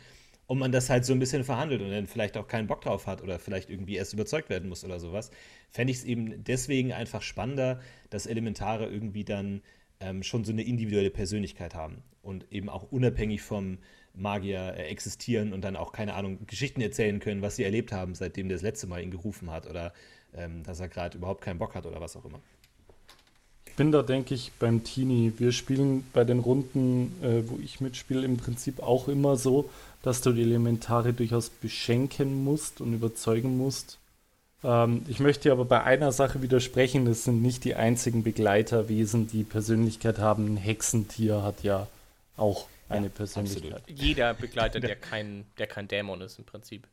[0.47, 3.07] Und man das halt so ein bisschen verhandelt und dann vielleicht auch keinen Bock drauf
[3.07, 5.31] hat oder vielleicht irgendwie erst überzeugt werden muss oder sowas,
[5.69, 9.61] fände ich es eben deswegen einfach spannender, dass Elementare irgendwie dann
[10.01, 13.79] ähm, schon so eine individuelle Persönlichkeit haben und eben auch unabhängig vom
[14.19, 18.15] Magier äh, existieren und dann auch, keine Ahnung, Geschichten erzählen können, was sie erlebt haben,
[18.15, 19.93] seitdem der das letzte Mal ihn gerufen hat oder
[20.37, 22.41] ähm, dass er gerade überhaupt keinen Bock hat oder was auch immer
[23.79, 25.33] bin da, denke ich, beim Teenie.
[25.39, 29.71] Wir spielen bei den Runden, äh, wo ich mitspiele, im Prinzip auch immer so,
[30.03, 33.99] dass du die Elementare durchaus beschenken musst und überzeugen musst.
[34.65, 39.45] Ähm, ich möchte aber bei einer Sache widersprechen, das sind nicht die einzigen Begleiterwesen, die
[39.45, 40.47] Persönlichkeit haben.
[40.47, 41.87] Ein Hexentier hat ja
[42.37, 43.73] auch eine ja, Persönlichkeit.
[43.75, 44.01] Absolut.
[44.01, 46.89] Jeder Begleiter, der kein, der kein Dämon ist im Prinzip.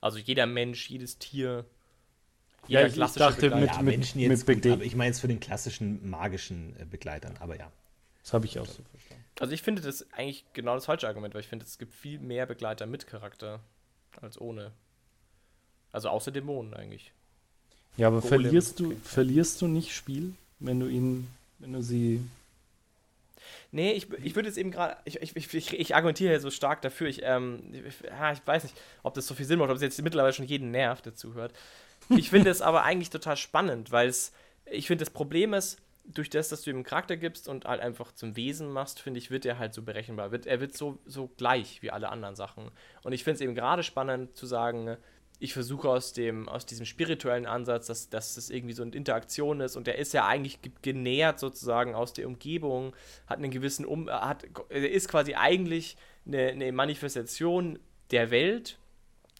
[0.00, 1.64] Also jeder Mensch, jedes Tier
[2.66, 5.20] ja, ich, ich dachte mit, ja, mit, Menschen jetzt mit gut, aber ich meine es
[5.20, 7.70] für den klassischen magischen äh, Begleitern, aber ja.
[8.22, 9.24] Das habe ich auch so verstanden.
[9.40, 12.18] Also ich finde das eigentlich genau das falsche Argument, weil ich finde, es gibt viel
[12.18, 13.60] mehr Begleiter mit Charakter
[14.20, 14.72] als ohne.
[15.92, 17.12] Also außer Dämonen eigentlich.
[17.96, 18.42] Ja, aber Golem.
[18.42, 22.20] verlierst du, verlierst du nicht Spiel, wenn du ihn, wenn du sie
[23.70, 26.80] Nee, ich, ich würde jetzt eben gerade, ich, ich, ich, ich, argumentiere ja so stark
[26.80, 27.08] dafür.
[27.08, 30.00] Ich, ähm, ich, ich weiß nicht, ob das so viel Sinn macht, ob es jetzt
[30.00, 31.52] mittlerweile schon jeden nervt, der zuhört.
[32.08, 34.32] Ich finde es aber eigentlich total spannend, weil es,
[34.70, 37.82] ich finde, das Problem ist, durch das, dass du ihm einen Charakter gibst und halt
[37.82, 40.30] einfach zum Wesen machst, finde ich, wird er halt so berechenbar.
[40.30, 42.70] Wird, er wird so, so gleich wie alle anderen Sachen.
[43.02, 44.96] Und ich finde es eben gerade spannend zu sagen,
[45.40, 49.60] ich versuche aus, dem, aus diesem spirituellen Ansatz, dass, dass das irgendwie so eine Interaktion
[49.60, 52.94] ist und der ist ja eigentlich genährt sozusagen aus der Umgebung,
[53.26, 55.96] hat einen gewissen um, hat, er ist quasi eigentlich
[56.26, 57.78] eine, eine Manifestation
[58.10, 58.78] der Welt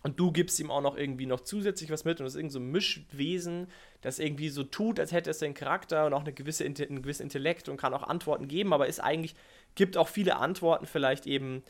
[0.05, 2.53] und du gibst ihm auch noch irgendwie noch zusätzlich was mit und das ist irgendwie
[2.53, 3.67] so ein Mischwesen,
[4.01, 7.23] das irgendwie so tut, als hätte es den Charakter und auch eine gewisse, einen gewissen
[7.23, 9.35] Intellekt und kann auch Antworten geben, aber ist eigentlich,
[9.75, 11.65] gibt auch viele Antworten vielleicht eben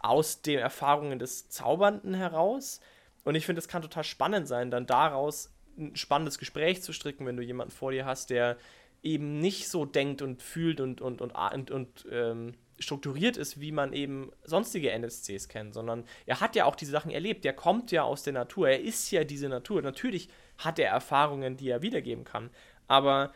[0.00, 2.80] aus den Erfahrungen des Zaubernden heraus
[3.24, 7.26] und ich finde, es kann total spannend sein, dann daraus ein spannendes Gespräch zu stricken,
[7.26, 8.56] wenn du jemanden vor dir hast, der
[9.02, 13.72] eben nicht so denkt und fühlt und, und, und, und, und ähm, strukturiert ist, wie
[13.72, 17.44] man eben sonstige NSCs kennt, sondern er hat ja auch diese Sachen erlebt.
[17.44, 18.68] Der kommt ja aus der Natur.
[18.68, 19.82] Er ist ja diese Natur.
[19.82, 20.28] Natürlich
[20.58, 22.50] hat er Erfahrungen, die er wiedergeben kann.
[22.86, 23.32] Aber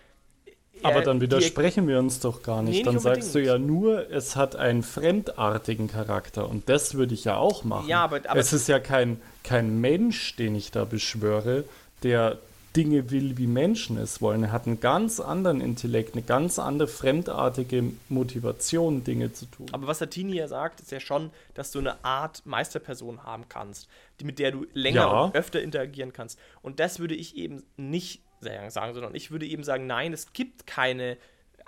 [0.82, 2.78] aber dann widersprechen wir uns doch gar nicht.
[2.78, 6.48] Nee, dann nicht sagst du ja nur, es hat einen fremdartigen Charakter.
[6.48, 7.88] Und das würde ich ja auch machen.
[7.88, 11.64] Ja, aber, aber es ist ja kein, kein Mensch, den ich da beschwöre,
[12.02, 12.38] der
[12.74, 14.44] Dinge will, wie Menschen es wollen.
[14.44, 19.66] Er hat einen ganz anderen Intellekt, eine ganz andere fremdartige Motivation, Dinge zu tun.
[19.72, 23.44] Aber was der Tini ja sagt, ist ja schon, dass du eine Art Meisterperson haben
[23.48, 23.88] kannst,
[24.20, 25.20] die, mit der du länger ja.
[25.24, 26.38] und öfter interagieren kannst.
[26.62, 30.66] Und das würde ich eben nicht sagen, sondern ich würde eben sagen, nein, es gibt
[30.66, 31.16] keine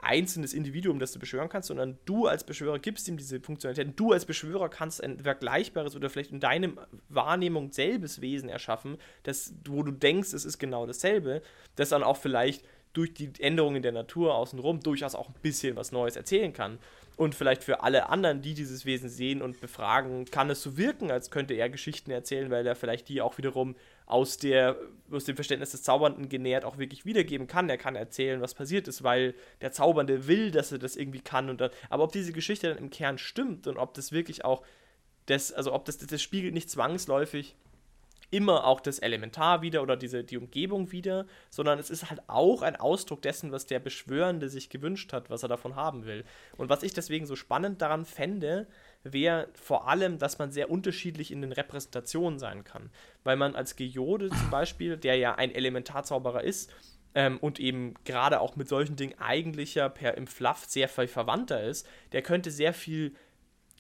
[0.05, 3.99] einzelnes Individuum, das du beschwören kannst, sondern du als Beschwörer gibst ihm diese Funktionalität.
[3.99, 9.55] Du als Beschwörer kannst ein vergleichbares oder vielleicht in deinem Wahrnehmung selbes Wesen erschaffen, das,
[9.67, 11.43] wo du denkst, es ist genau dasselbe,
[11.77, 15.91] das dann auch vielleicht durch die Änderungen der Natur außenrum durchaus auch ein bisschen was
[15.91, 16.79] Neues erzählen kann.
[17.17, 21.11] Und vielleicht für alle anderen, die dieses Wesen sehen und befragen, kann es so wirken,
[21.11, 24.77] als könnte er Geschichten erzählen, weil er vielleicht die auch wiederum aus, der,
[25.11, 27.71] aus dem Verständnis des Zaubernden genährt auch wirklich wiedergeben kann.
[27.71, 31.49] Er kann erzählen, was passiert ist, weil der Zaubernde will, dass er das irgendwie kann.
[31.49, 34.63] Und dann, aber ob diese Geschichte dann im Kern stimmt und ob das wirklich auch
[35.27, 37.57] das, also ob das, das spiegelt nicht zwangsläufig
[38.31, 42.63] immer auch das Elementar wieder oder diese, die Umgebung wieder, sondern es ist halt auch
[42.63, 46.25] ein Ausdruck dessen, was der Beschwörende sich gewünscht hat, was er davon haben will.
[46.57, 48.67] Und was ich deswegen so spannend daran fände,
[49.05, 52.91] wäre vor allem, dass man sehr unterschiedlich in den Repräsentationen sein kann.
[53.23, 56.73] Weil man als Geode zum Beispiel, der ja ein Elementarzauberer ist,
[57.15, 61.07] ähm, und eben gerade auch mit solchen Dingen eigentlich ja per im Fluff sehr viel
[61.07, 63.15] verwandter ist, der könnte sehr viel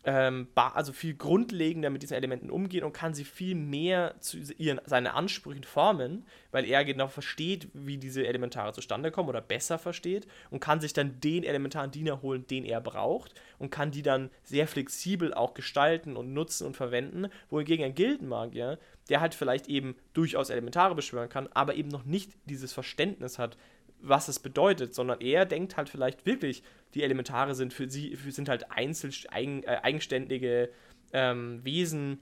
[0.04, 4.80] ähm, also viel grundlegender mit diesen Elementen umgehen und kann sie viel mehr zu ihren,
[4.84, 10.26] seinen Ansprüchen formen, weil er genau versteht, wie diese Elementare zustande kommen oder besser versteht
[10.50, 14.30] und kann sich dann den elementaren Diener holen, den er braucht und kann die dann
[14.42, 19.96] sehr flexibel auch gestalten und nutzen und verwenden, wohingegen ein Gildenmagier, der halt vielleicht eben
[20.12, 23.56] durchaus Elementare beschwören kann, aber eben noch nicht dieses Verständnis hat,
[24.00, 26.62] was es bedeutet, sondern er denkt halt vielleicht wirklich,
[26.94, 30.70] die Elementare sind für sie, sind halt einzel, eigen, äh, eigenständige
[31.12, 32.20] ähm, Wesen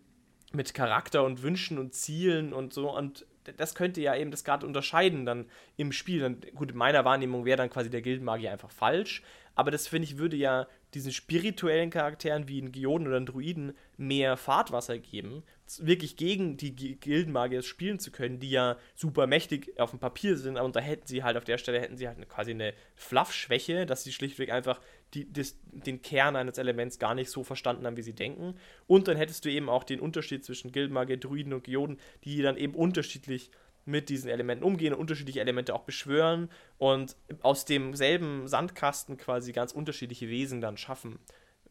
[0.52, 4.66] mit Charakter und Wünschen und Zielen und so und das könnte ja eben das gerade
[4.66, 6.20] unterscheiden dann im Spiel.
[6.20, 9.22] Dann, gut, in meiner Wahrnehmung wäre dann quasi der Gildenmagier einfach falsch,
[9.54, 13.74] aber das finde ich würde ja diesen spirituellen Charakteren wie einen Geoden oder einen Druiden
[13.96, 15.42] mehr Fahrtwasser geben,
[15.86, 20.58] wirklich gegen die Gildenmagier spielen zu können, die ja super mächtig auf dem Papier sind,
[20.58, 24.04] und da hätten sie halt auf der Stelle hätten sie halt quasi eine Fluff-Schwäche, dass
[24.04, 24.80] sie schlichtweg einfach
[25.14, 28.54] die, das, den Kern eines Elements gar nicht so verstanden haben, wie sie denken.
[28.86, 32.56] Und dann hättest du eben auch den Unterschied zwischen Gildenmagier, Druiden und Geoden, die dann
[32.56, 33.50] eben unterschiedlich
[33.84, 39.72] mit diesen Elementen umgehen und unterschiedliche Elemente auch beschwören und aus demselben Sandkasten quasi ganz
[39.72, 41.18] unterschiedliche Wesen dann schaffen,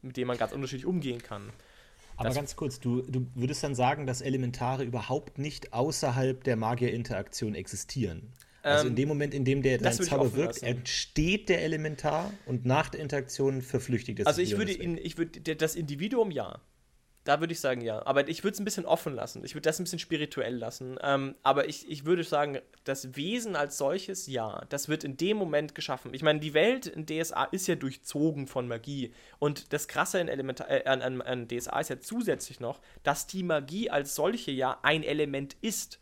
[0.02, 1.54] mit denen man ganz unterschiedlich umgehen kann.
[2.22, 6.56] Aber das ganz kurz, du, du würdest dann sagen, dass Elementare überhaupt nicht außerhalb der
[6.56, 8.32] Magierinteraktion existieren.
[8.64, 10.66] Also in ähm, dem Moment, in dem der dein Zauber wirkt, lassen.
[10.66, 15.56] entsteht der Elementar und nach der Interaktion verflüchtigt es Also ich würde ihn, ich würde
[15.56, 16.60] das Individuum ja.
[17.24, 18.04] Da würde ich sagen, ja.
[18.06, 19.46] Aber ich würde es ein bisschen offen lassen.
[19.46, 20.98] Ich würde das ein bisschen spirituell lassen.
[21.04, 24.64] Ähm, aber ich, ich würde sagen, das Wesen als solches, ja.
[24.70, 26.14] Das wird in dem Moment geschaffen.
[26.14, 29.14] Ich meine, die Welt in DSA ist ja durchzogen von Magie.
[29.38, 33.28] Und das Krasse in Elementar äh, an, an, an DSA ist ja zusätzlich noch, dass
[33.28, 36.00] die Magie als solche ja ein Element ist.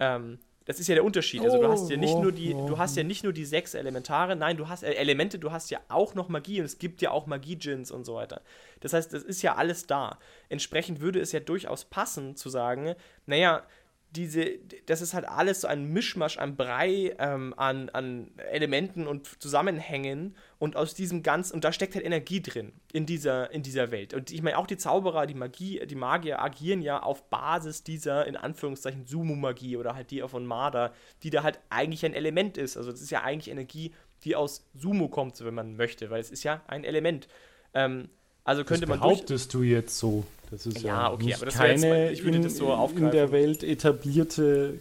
[0.00, 1.40] Ähm, das ist ja der Unterschied.
[1.40, 4.36] Also du hast ja nicht nur die, du hast ja nicht nur die sechs Elementare,
[4.36, 7.10] nein, du hast äh, Elemente, du hast ja auch noch Magie und es gibt ja
[7.10, 8.42] auch Magie-Gins und so weiter.
[8.80, 10.18] Das heißt, das ist ja alles da.
[10.50, 13.62] Entsprechend würde es ja durchaus passen zu sagen, naja,
[14.10, 19.40] diese, das ist halt alles so ein Mischmasch, ein Brei ähm, an, an Elementen und
[19.40, 23.90] Zusammenhängen und aus diesem ganzen, und da steckt halt Energie drin in dieser, in dieser
[23.90, 24.14] Welt.
[24.14, 28.26] Und ich meine, auch die Zauberer, die Magie, die Magier agieren ja auf Basis dieser,
[28.26, 32.76] in Anführungszeichen, Sumo-Magie oder halt die von Marder, die da halt eigentlich ein Element ist.
[32.76, 33.92] Also das ist ja eigentlich Energie,
[34.24, 37.28] die aus Sumo kommt, wenn man möchte, weil es ist ja ein Element.
[37.74, 38.08] Ähm,
[38.44, 40.24] also könnte das man behauptest du jetzt so.
[40.50, 43.06] Das ist ja, ja okay, aber das keine jetzt, ich würde in, das so aufgreifen.
[43.06, 44.80] in der Welt etablierte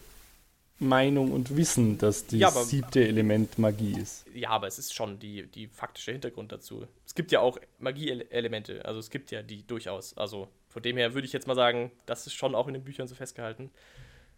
[0.80, 4.26] Meinung und Wissen, dass das ja, siebte Element Magie ist.
[4.34, 6.86] Ja, aber es ist schon die, die faktische Hintergrund dazu.
[7.06, 10.16] Es gibt ja auch Magie-Elemente, also es gibt ja die durchaus.
[10.18, 12.84] Also von dem her würde ich jetzt mal sagen, das ist schon auch in den
[12.84, 13.72] Büchern so festgehalten.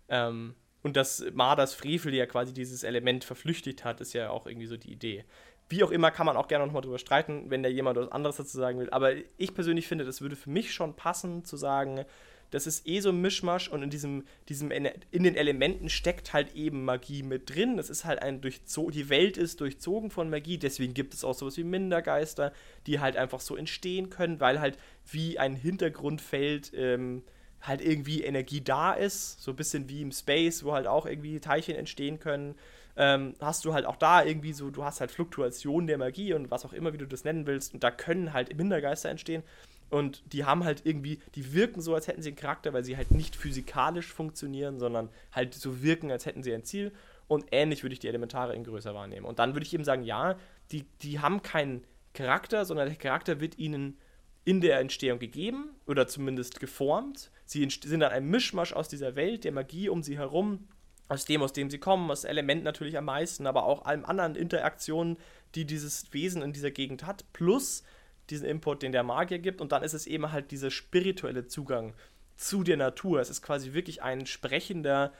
[0.07, 4.67] Ähm, und dass Marders Frevel ja quasi dieses Element verflüchtigt hat, ist ja auch irgendwie
[4.67, 5.25] so die Idee.
[5.69, 8.37] Wie auch immer kann man auch gerne nochmal drüber streiten, wenn da jemand was anderes
[8.37, 8.89] dazu sagen will.
[8.89, 12.05] Aber ich persönlich finde, das würde für mich schon passen, zu sagen,
[12.51, 16.55] das ist eh so ein Mischmasch und in diesem, diesem in den Elementen steckt halt
[16.55, 17.77] eben Magie mit drin.
[17.77, 21.35] Das ist halt ein durchzogen, die Welt ist durchzogen von Magie, deswegen gibt es auch
[21.35, 22.51] sowas wie Mindergeister,
[22.87, 24.77] die halt einfach so entstehen können, weil halt
[25.11, 27.23] wie ein Hintergrundfeld ähm,
[27.61, 31.39] halt irgendwie Energie da ist, so ein bisschen wie im Space, wo halt auch irgendwie
[31.39, 32.55] Teilchen entstehen können
[32.99, 36.51] ähm, hast du halt auch da irgendwie so, du hast halt Fluktuationen der Magie und
[36.51, 37.73] was auch immer, wie du das nennen willst.
[37.73, 39.41] Und da können halt Mindergeister entstehen.
[39.89, 42.97] Und die haben halt irgendwie, die wirken so, als hätten sie einen Charakter, weil sie
[42.97, 46.91] halt nicht physikalisch funktionieren, sondern halt so wirken, als hätten sie ein Ziel.
[47.29, 49.25] Und ähnlich würde ich die Elementare in größer wahrnehmen.
[49.25, 50.35] Und dann würde ich eben sagen, ja,
[50.73, 53.97] die, die haben keinen Charakter, sondern der Charakter wird ihnen
[54.43, 57.31] in der Entstehung gegeben oder zumindest geformt.
[57.45, 60.67] Sie sind dann ein Mischmasch aus dieser Welt, der Magie um sie herum
[61.09, 64.35] aus dem, aus dem sie kommen, aus Element natürlich am meisten, aber auch allen anderen
[64.35, 65.17] Interaktionen,
[65.55, 67.83] die dieses Wesen in dieser Gegend hat, plus
[68.29, 69.59] diesen Input, den der Magier gibt.
[69.59, 71.93] Und dann ist es eben halt dieser spirituelle Zugang
[72.37, 73.19] zu der Natur.
[73.19, 75.11] Es ist quasi wirklich ein sprechender,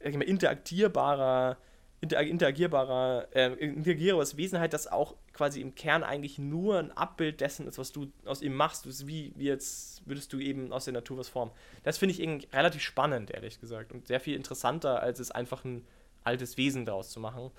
[0.00, 1.56] interagierbarer
[2.00, 7.68] interagierbarer, äh, interagierbares Wesen halt, das auch quasi im Kern eigentlich nur ein Abbild dessen
[7.68, 9.06] ist, was du aus ihm machst.
[9.06, 11.52] Wie, wie jetzt würdest du eben aus der Natur was formen.
[11.82, 13.92] Das finde ich irgendwie relativ spannend, ehrlich gesagt.
[13.92, 15.86] Und sehr viel interessanter, als es einfach ein
[16.24, 17.50] altes Wesen daraus zu machen.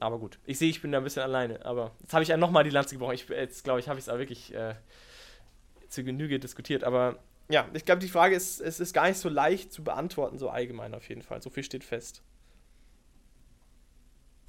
[0.00, 1.64] Aber gut, ich sehe, ich bin da ein bisschen alleine.
[1.64, 3.14] Aber jetzt habe ich ja nochmal die Lanze gebrochen.
[3.14, 4.74] Ich, jetzt glaube ich, habe ich es auch wirklich äh,
[5.88, 6.84] zu Genüge diskutiert.
[6.84, 10.38] Aber ja, ich glaube, die Frage ist, es ist gar nicht so leicht zu beantworten,
[10.38, 11.42] so allgemein auf jeden Fall.
[11.42, 12.22] So viel steht fest.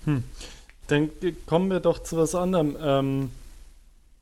[0.06, 0.24] Hm.
[0.90, 1.10] Dann
[1.46, 2.76] kommen wir doch zu was anderem.
[2.82, 3.32] Ähm,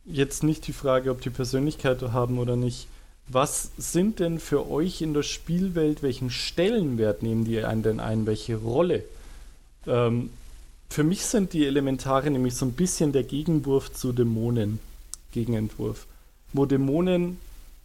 [0.05, 2.87] jetzt nicht die Frage, ob die Persönlichkeit haben oder nicht.
[3.29, 8.25] Was sind denn für euch in der Spielwelt, welchen Stellenwert nehmen die einen denn ein,
[8.25, 9.03] welche Rolle?
[9.85, 10.29] Ähm,
[10.89, 14.79] für mich sind die Elementare nämlich so ein bisschen der Gegenwurf zu Dämonen,
[15.31, 16.05] Gegenentwurf,
[16.53, 17.37] wo Dämonen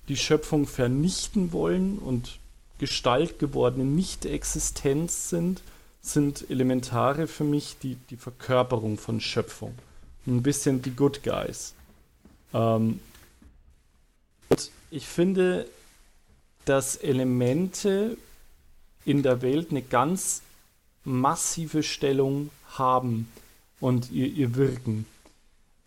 [0.08, 2.38] die Schöpfung vernichten wollen und
[2.78, 5.60] Gestalt gewordene Nicht-Existenz sind,
[6.02, 9.74] sind Elementare für mich die, die Verkörperung von Schöpfung.
[10.26, 11.74] Ein bisschen die Good Guys.
[12.52, 13.00] Ähm,
[14.48, 15.66] und ich finde,
[16.64, 18.16] dass Elemente
[19.04, 20.42] in der Welt eine ganz
[21.04, 23.28] massive Stellung haben
[23.80, 25.06] und ihr, ihr Wirken.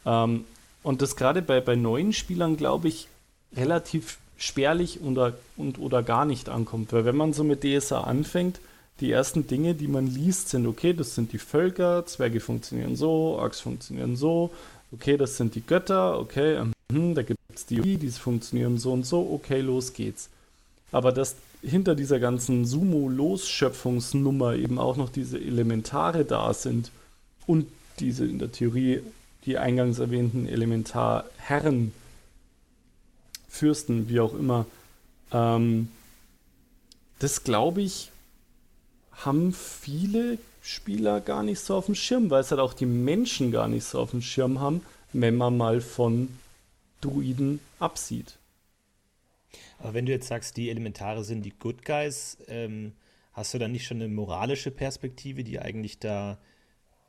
[0.06, 0.45] Ähm,
[0.84, 3.08] und das gerade bei, bei neuen Spielern, glaube ich,
[3.56, 6.93] relativ spärlich oder, und, oder gar nicht ankommt.
[6.93, 8.60] Weil wenn man so mit DSA anfängt,
[8.99, 13.36] die ersten Dinge, die man liest, sind, okay, das sind die Völker, Zwerge funktionieren so,
[13.38, 14.51] Orks funktionieren so,
[14.91, 19.05] okay, das sind die Götter, okay, mhm, da gibt es die, die funktionieren so und
[19.05, 20.29] so, okay, los geht's.
[20.91, 26.91] Aber dass hinter dieser ganzen Sumo-Losschöpfungsnummer eben auch noch diese Elementare da sind
[27.47, 27.67] und
[27.99, 29.01] diese in der Theorie
[29.45, 31.91] die eingangs erwähnten Elementarherren,
[33.47, 34.65] Fürsten, wie auch immer,
[35.31, 35.89] ähm,
[37.19, 38.12] das glaube ich,
[39.17, 43.51] haben viele Spieler gar nicht so auf dem Schirm, weil es halt auch die Menschen
[43.51, 44.82] gar nicht so auf dem Schirm haben,
[45.13, 46.30] wenn man mal von
[47.01, 48.38] Druiden absieht.
[49.80, 52.93] Aber wenn du jetzt sagst, die Elementare sind die Good Guys, ähm,
[53.34, 56.38] hast du dann nicht schon eine moralische Perspektive, die eigentlich da,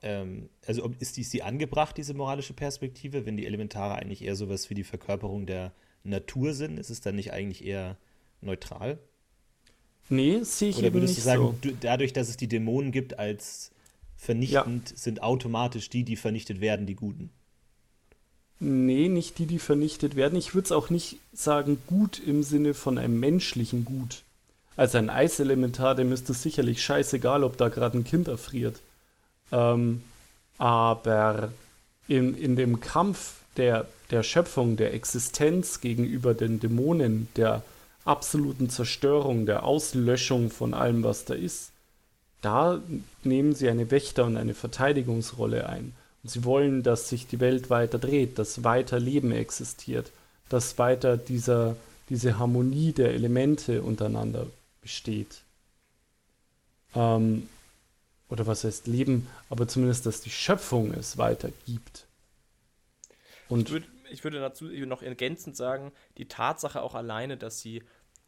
[0.02, 4.36] ähm, also ist die, ist die angebracht, diese moralische Perspektive, wenn die Elementare eigentlich eher
[4.36, 5.72] sowas wie die Verkörperung der
[6.04, 6.78] Natur sind?
[6.78, 7.96] Ist es dann nicht eigentlich eher
[8.40, 8.98] neutral?
[10.08, 11.54] Nee, sehe ich Oder würdest nicht du sagen, so.
[11.60, 13.70] du, dadurch, dass es die Dämonen gibt als
[14.16, 14.96] vernichtend, ja.
[14.96, 17.30] sind automatisch die, die vernichtet werden, die Guten?
[18.58, 20.38] Nee, nicht die, die vernichtet werden.
[20.38, 24.22] Ich würde es auch nicht sagen gut im Sinne von einem menschlichen Gut.
[24.76, 28.80] Also ein Eiselementar, dem ist es sicherlich scheißegal, ob da gerade ein Kind erfriert.
[29.52, 30.02] Ähm,
[30.58, 31.52] aber
[32.08, 37.62] in, in dem Kampf der, der Schöpfung, der Existenz gegenüber den Dämonen, der
[38.06, 41.72] absoluten Zerstörung, der Auslöschung von allem, was da ist,
[42.40, 42.80] da
[43.24, 45.94] nehmen sie eine Wächter- und eine Verteidigungsrolle ein.
[46.22, 50.12] Und sie wollen, dass sich die Welt weiter dreht, dass weiter Leben existiert,
[50.48, 51.76] dass weiter dieser,
[52.08, 54.46] diese Harmonie der Elemente untereinander
[54.80, 55.42] besteht.
[56.94, 57.48] Ähm,
[58.28, 62.06] oder was heißt Leben, aber zumindest, dass die Schöpfung es weitergibt.
[63.48, 67.82] Und ich, würd, ich würde dazu noch ergänzend sagen, die Tatsache auch alleine, dass sie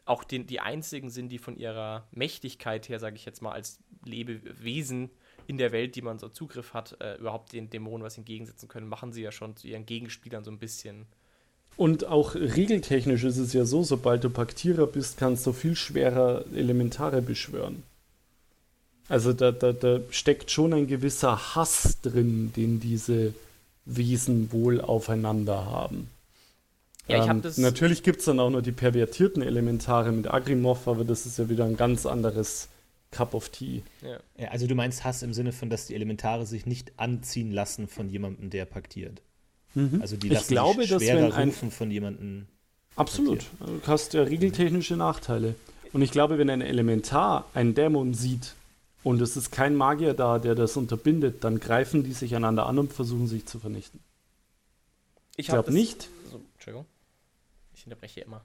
[0.09, 3.79] auch den, die einzigen sind, die von ihrer Mächtigkeit her, sage ich jetzt mal, als
[4.05, 5.11] Lebewesen
[5.47, 8.89] in der Welt, die man so Zugriff hat, äh, überhaupt den Dämonen was entgegensetzen können,
[8.89, 11.07] machen sie ja schon zu ihren Gegenspielern so ein bisschen.
[11.77, 16.45] Und auch regeltechnisch ist es ja so, sobald du Paktierer bist, kannst du viel schwerer
[16.55, 17.83] Elementare beschwören.
[19.09, 23.33] Also da, da, da steckt schon ein gewisser Hass drin, den diese
[23.87, 26.11] Wesen wohl aufeinander haben.
[27.09, 27.59] Ja, ich ähm, das.
[27.59, 31.49] Natürlich gibt es dann auch noch die pervertierten Elementare mit Agrimov, aber das ist ja
[31.49, 32.69] wieder ein ganz anderes
[33.11, 33.83] Cup of Tea.
[34.03, 34.19] Ja.
[34.37, 34.49] ja.
[34.49, 38.11] also du meinst Hass im Sinne von, dass die Elementare sich nicht anziehen lassen von
[38.11, 39.23] jemandem, der paktiert.
[39.75, 40.01] Mhm.
[40.01, 42.47] Also die lassen ich glaube, sich schwerer dass rufen von jemandem.
[42.97, 43.39] Absolut.
[43.59, 43.87] Paktiert.
[43.87, 45.55] Du hast ja regeltechnische Nachteile.
[45.93, 48.55] Und ich glaube, wenn ein Elementar einen Dämon sieht
[49.03, 52.79] und es ist kein Magier da, der das unterbindet, dann greifen die sich einander an
[52.79, 54.01] und versuchen sich zu vernichten.
[55.37, 56.09] Ich, ich glaube nicht.
[56.55, 56.87] Entschuldigung.
[57.79, 58.43] Ich unterbreche immer.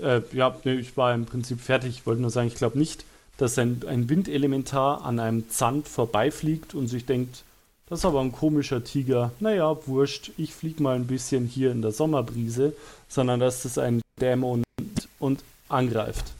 [0.00, 1.90] Äh, ja, nee, ich war im Prinzip fertig.
[1.90, 3.04] Ich wollte nur sagen, ich glaube nicht,
[3.36, 7.42] dass ein, ein Windelementar an einem Zand vorbeifliegt und sich denkt,
[7.86, 9.32] das ist aber ein komischer Tiger.
[9.40, 12.74] Naja, wurscht, ich fliege mal ein bisschen hier in der Sommerbrise,
[13.08, 16.32] sondern dass das ein Dämon und, und angreift.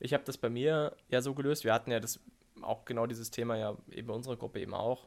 [0.00, 1.64] Ich habe das bei mir ja so gelöst.
[1.64, 2.18] Wir hatten ja das
[2.62, 5.06] auch genau dieses Thema ja eben bei unserer Gruppe eben auch.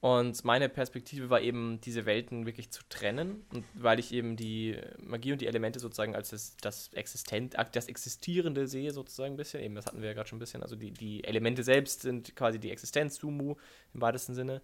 [0.00, 3.44] Und meine Perspektive war eben, diese Welten wirklich zu trennen.
[3.52, 7.88] Und weil ich eben die Magie und die Elemente sozusagen als das, das Existent, das
[7.88, 9.60] Existierende sehe, sozusagen ein bisschen.
[9.60, 10.62] Eben, das hatten wir ja gerade schon ein bisschen.
[10.62, 13.56] Also die, die Elemente selbst sind quasi die Existenz, Sumu
[13.92, 14.62] im weitesten Sinne.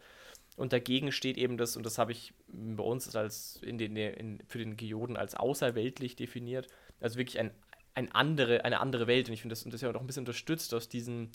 [0.56, 4.40] Und dagegen steht eben das, und das habe ich bei uns als in den, in,
[4.46, 6.68] für den Geoden als außerweltlich definiert.
[7.00, 7.50] Also wirklich ein,
[7.94, 9.26] ein andere, eine andere Welt.
[9.26, 11.32] Und ich finde das, und das ja auch ein bisschen unterstützt aus diesem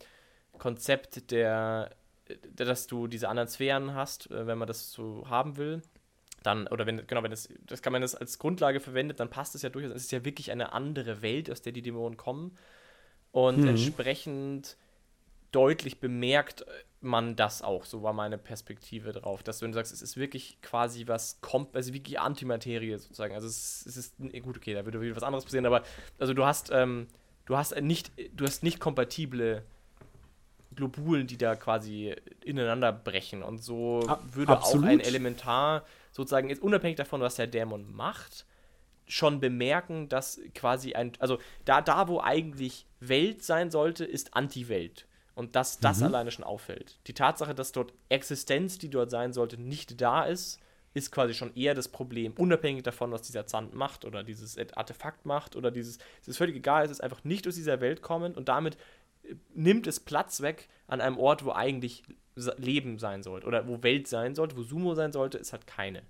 [0.57, 1.91] Konzept der
[2.55, 5.81] dass du diese anderen Sphären hast, äh, wenn man das so haben will.
[6.43, 9.55] Dann, oder wenn, genau, wenn das, das kann man das als Grundlage verwendet, dann passt
[9.55, 9.91] es ja durchaus.
[9.91, 12.55] Es ist ja wirklich eine andere Welt, aus der die Dämonen kommen.
[13.31, 13.69] Und mhm.
[13.69, 14.77] entsprechend
[15.51, 16.65] deutlich bemerkt
[17.01, 17.85] man das auch.
[17.85, 19.43] So war meine Perspektive drauf.
[19.43, 23.33] Dass wenn du sagst, es ist wirklich quasi was, kommt, also wirklich Antimaterie sozusagen.
[23.33, 25.83] Also es, es ist, gut, okay, da würde wieder was anderes passieren, aber
[26.17, 27.07] also du hast, ähm,
[27.45, 29.63] du hast nicht, du hast nicht kompatible
[30.79, 33.43] Globulen, die da quasi ineinander brechen.
[33.43, 34.01] Und so
[34.31, 34.85] würde Absolut.
[34.85, 38.45] auch ein Elementar sozusagen, jetzt unabhängig davon, was der Dämon macht,
[39.07, 45.05] schon bemerken, dass quasi ein, also da, da wo eigentlich Welt sein sollte, ist Anti-Welt.
[45.35, 46.07] Und dass das mhm.
[46.07, 46.99] alleine schon auffällt.
[47.07, 50.59] Die Tatsache, dass dort Existenz, die dort sein sollte, nicht da ist,
[50.93, 55.25] ist quasi schon eher das Problem, unabhängig davon, was dieser Zand macht oder dieses Artefakt
[55.25, 58.37] macht oder dieses, es ist völlig egal, es ist einfach nicht aus dieser Welt kommend
[58.37, 58.77] und damit
[59.53, 62.03] nimmt es Platz weg an einem Ort, wo eigentlich
[62.57, 66.01] Leben sein sollte oder wo Welt sein sollte, wo Sumo sein sollte, ist halt keine.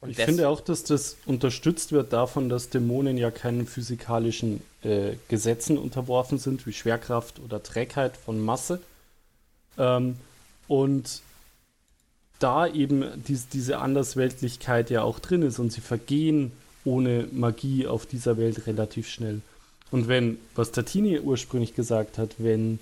[0.00, 5.16] Und ich finde auch, dass das unterstützt wird davon, dass Dämonen ja keinen physikalischen äh,
[5.28, 8.80] Gesetzen unterworfen sind, wie Schwerkraft oder Trägheit von Masse.
[9.76, 10.16] Ähm,
[10.68, 11.20] und
[12.38, 16.52] da eben dies, diese Andersweltlichkeit ja auch drin ist und sie vergehen
[16.84, 19.42] ohne Magie auf dieser Welt relativ schnell.
[19.90, 22.78] Und wenn, was Tatini ursprünglich gesagt hat, wenn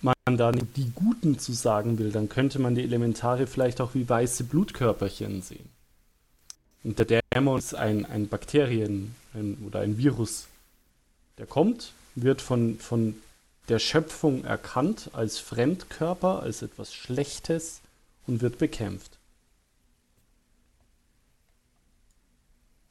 [0.00, 4.08] man da die Guten zu sagen will, dann könnte man die Elementare vielleicht auch wie
[4.08, 5.68] weiße Blutkörperchen sehen.
[6.84, 10.46] Und der Dämon ist ein, ein Bakterien ein, oder ein Virus.
[11.38, 13.14] Der kommt, wird von, von
[13.68, 17.80] der Schöpfung erkannt als Fremdkörper, als etwas Schlechtes
[18.26, 19.18] und wird bekämpft.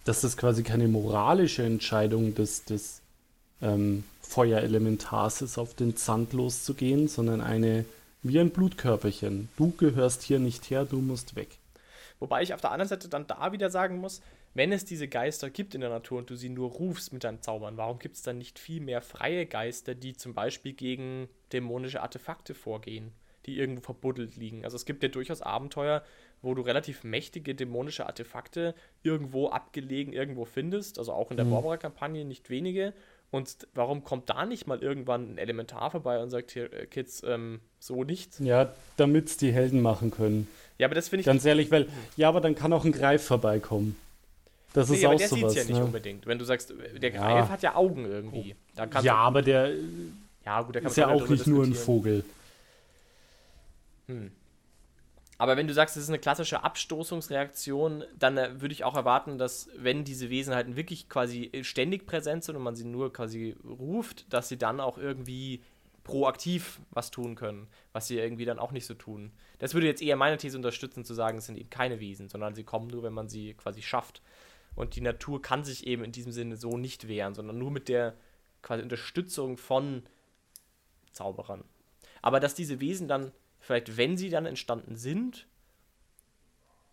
[0.04, 3.02] Dass das quasi keine moralische Entscheidung des, des
[3.62, 7.86] ähm, Feuerelementars ist, auf den Sand loszugehen, sondern eine
[8.24, 9.50] wie ein Blutkörperchen.
[9.58, 11.58] Du gehörst hier nicht her, du musst weg.
[12.20, 14.22] Wobei ich auf der anderen Seite dann da wieder sagen muss,
[14.54, 17.42] wenn es diese Geister gibt in der Natur und du sie nur rufst mit deinen
[17.42, 22.02] Zaubern, warum gibt es dann nicht viel mehr freie Geister, die zum Beispiel gegen dämonische
[22.02, 23.12] Artefakte vorgehen,
[23.46, 24.66] die irgendwo verbuddelt liegen?
[24.66, 26.04] Also es gibt ja durchaus Abenteuer,
[26.42, 31.52] wo du relativ mächtige dämonische Artefakte irgendwo abgelegen irgendwo findest, also auch in der mhm.
[31.52, 32.94] Barbara-Kampagne nicht wenige.
[33.30, 37.24] Und warum kommt da nicht mal irgendwann ein Elementar vorbei und sagt hier, äh, Kids,
[37.26, 38.40] ähm, so nicht?
[38.42, 40.48] Ja, damit es die Helden machen können.
[40.78, 41.26] Ja, aber das finde ich.
[41.28, 41.88] Ganz ehrlich, weil,
[42.18, 43.96] ja, aber dann kann auch ein Greif vorbeikommen.
[44.74, 45.54] Das nee, ist aber auch der sowas.
[45.54, 45.86] Der ja nicht ne?
[45.86, 46.26] unbedingt.
[46.28, 47.50] Wenn du sagst, der Greif ja.
[47.50, 48.56] hat ja Augen irgendwie.
[49.02, 49.72] ja, aber der,
[50.46, 52.26] ja, gut, der ist ja auch nicht nur ein Vogel.
[54.08, 54.32] Hm.
[55.42, 59.40] Aber wenn du sagst, es ist eine klassische Abstoßungsreaktion, dann äh, würde ich auch erwarten,
[59.40, 63.56] dass wenn diese Wesen halt wirklich quasi ständig präsent sind und man sie nur quasi
[63.66, 65.64] ruft, dass sie dann auch irgendwie
[66.04, 69.32] proaktiv was tun können, was sie irgendwie dann auch nicht so tun.
[69.58, 72.54] Das würde jetzt eher meine These unterstützen, zu sagen, es sind eben keine Wesen, sondern
[72.54, 74.22] sie kommen nur, wenn man sie quasi schafft.
[74.76, 77.90] Und die Natur kann sich eben in diesem Sinne so nicht wehren, sondern nur mit
[77.90, 78.14] der
[78.62, 80.04] quasi Unterstützung von
[81.14, 81.64] Zauberern.
[82.22, 83.32] Aber dass diese Wesen dann,
[83.62, 85.48] vielleicht wenn sie dann entstanden sind,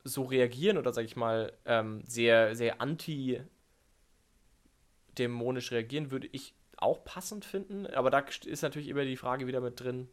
[0.05, 7.45] so reagieren oder sag ich mal, ähm, sehr, sehr anti-dämonisch reagieren, würde ich auch passend
[7.45, 7.87] finden.
[7.87, 10.09] Aber da ist natürlich immer die Frage wieder mit drin,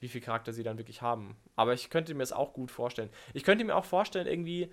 [0.00, 1.36] wie viel Charakter sie dann wirklich haben.
[1.56, 3.10] Aber ich könnte mir es auch gut vorstellen.
[3.34, 4.72] Ich könnte mir auch vorstellen, irgendwie,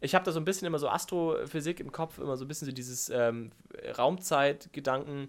[0.00, 2.66] ich habe da so ein bisschen immer so Astrophysik im Kopf, immer so ein bisschen
[2.66, 3.52] so dieses ähm,
[3.96, 5.28] Raumzeitgedanken,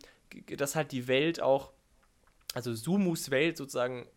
[0.57, 1.71] dass halt die Welt auch,
[2.55, 4.07] also Sumus Welt sozusagen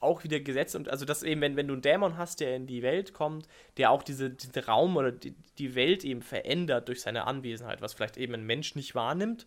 [0.00, 2.66] auch wieder gesetzt und also dass eben, wenn, wenn du einen Dämon hast, der in
[2.66, 3.46] die Welt kommt,
[3.76, 7.94] der auch diese, diesen Raum oder die, die Welt eben verändert durch seine Anwesenheit, was
[7.94, 9.46] vielleicht eben ein Mensch nicht wahrnimmt,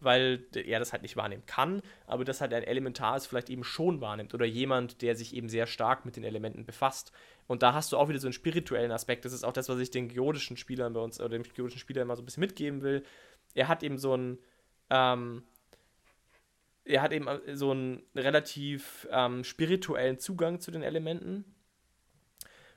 [0.00, 3.64] weil er das halt nicht wahrnehmen kann, aber das halt ein Elementar ist, vielleicht eben
[3.64, 7.12] schon wahrnimmt oder jemand, der sich eben sehr stark mit den Elementen befasst.
[7.46, 9.24] Und da hast du auch wieder so einen spirituellen Aspekt.
[9.24, 12.02] Das ist auch das, was ich den geodischen Spielern bei uns, oder dem geodischen Spieler
[12.02, 13.04] immer so ein bisschen mitgeben will.
[13.54, 14.38] Er hat eben so einen,
[14.90, 15.44] ähm,
[16.84, 21.44] er hat eben so einen relativ ähm, spirituellen Zugang zu den Elementen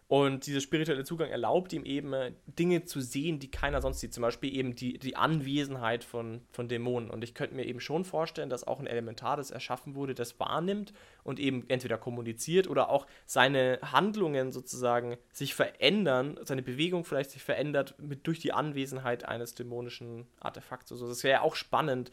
[0.07, 4.13] und dieser spirituelle Zugang erlaubt ihm eben, äh, Dinge zu sehen, die keiner sonst sieht.
[4.13, 7.09] Zum Beispiel eben die, die Anwesenheit von, von Dämonen.
[7.09, 10.39] Und ich könnte mir eben schon vorstellen, dass auch ein Elementar, das erschaffen wurde, das
[10.39, 10.93] wahrnimmt
[11.23, 17.41] und eben entweder kommuniziert oder auch seine Handlungen sozusagen sich verändern, seine Bewegung vielleicht sich
[17.41, 20.91] verändert mit, durch die Anwesenheit eines dämonischen Artefakts.
[20.91, 22.11] Also das wäre ja auch spannend,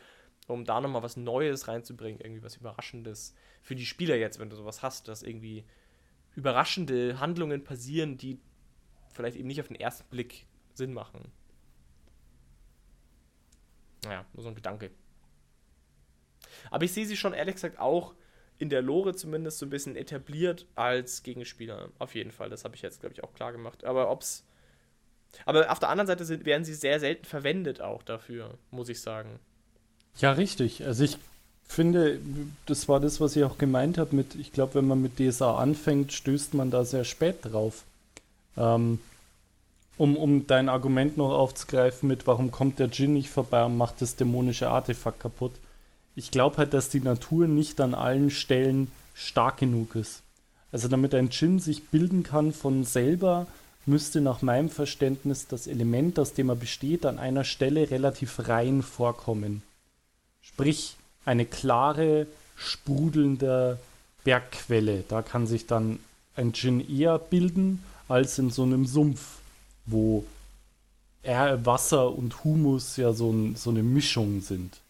[0.49, 4.57] um da nochmal was Neues reinzubringen, irgendwie was Überraschendes für die Spieler jetzt, wenn du
[4.57, 5.65] sowas hast, dass irgendwie
[6.35, 8.41] überraschende Handlungen passieren, die
[9.13, 11.31] vielleicht eben nicht auf den ersten Blick Sinn machen.
[14.05, 14.91] Naja, nur so ein Gedanke.
[16.71, 18.15] Aber ich sehe sie schon ehrlich gesagt auch
[18.59, 21.91] in der Lore zumindest so ein bisschen etabliert als Gegenspieler.
[21.99, 22.49] Auf jeden Fall.
[22.49, 23.85] Das habe ich jetzt, glaube ich, auch klar gemacht.
[23.85, 24.47] Aber ob's.
[25.47, 29.01] Aber auf der anderen Seite sind, werden sie sehr selten verwendet auch dafür, muss ich
[29.01, 29.41] sagen.
[30.19, 30.85] Ja, richtig.
[30.85, 31.19] Also ich
[31.67, 32.21] finde,
[32.67, 35.57] das war das, was ich auch gemeint habe mit, ich glaube, wenn man mit DSA
[35.57, 37.85] anfängt, stößt man da sehr spät drauf.
[38.57, 38.99] Ähm,
[39.97, 44.01] um, um dein Argument noch aufzugreifen mit, warum kommt der Djinn nicht vorbei und macht
[44.03, 45.53] das dämonische Artefakt kaputt.
[46.15, 50.23] Ich glaube halt, dass die Natur nicht an allen Stellen stark genug ist.
[50.73, 53.47] Also damit ein Djinn sich bilden kann von selber,
[53.85, 58.83] müsste nach meinem Verständnis das Element, aus dem er besteht, an einer Stelle relativ rein
[58.83, 59.63] vorkommen.
[60.43, 62.27] Sprich, eine klare,
[62.57, 63.79] sprudelnde
[64.25, 65.05] Bergquelle.
[65.09, 65.99] Da kann sich dann
[66.37, 69.39] ein Djinn eher bilden als in so einem Sumpf,
[69.87, 70.25] wo
[71.25, 74.81] Wasser und Humus ja so, ein, so eine Mischung sind.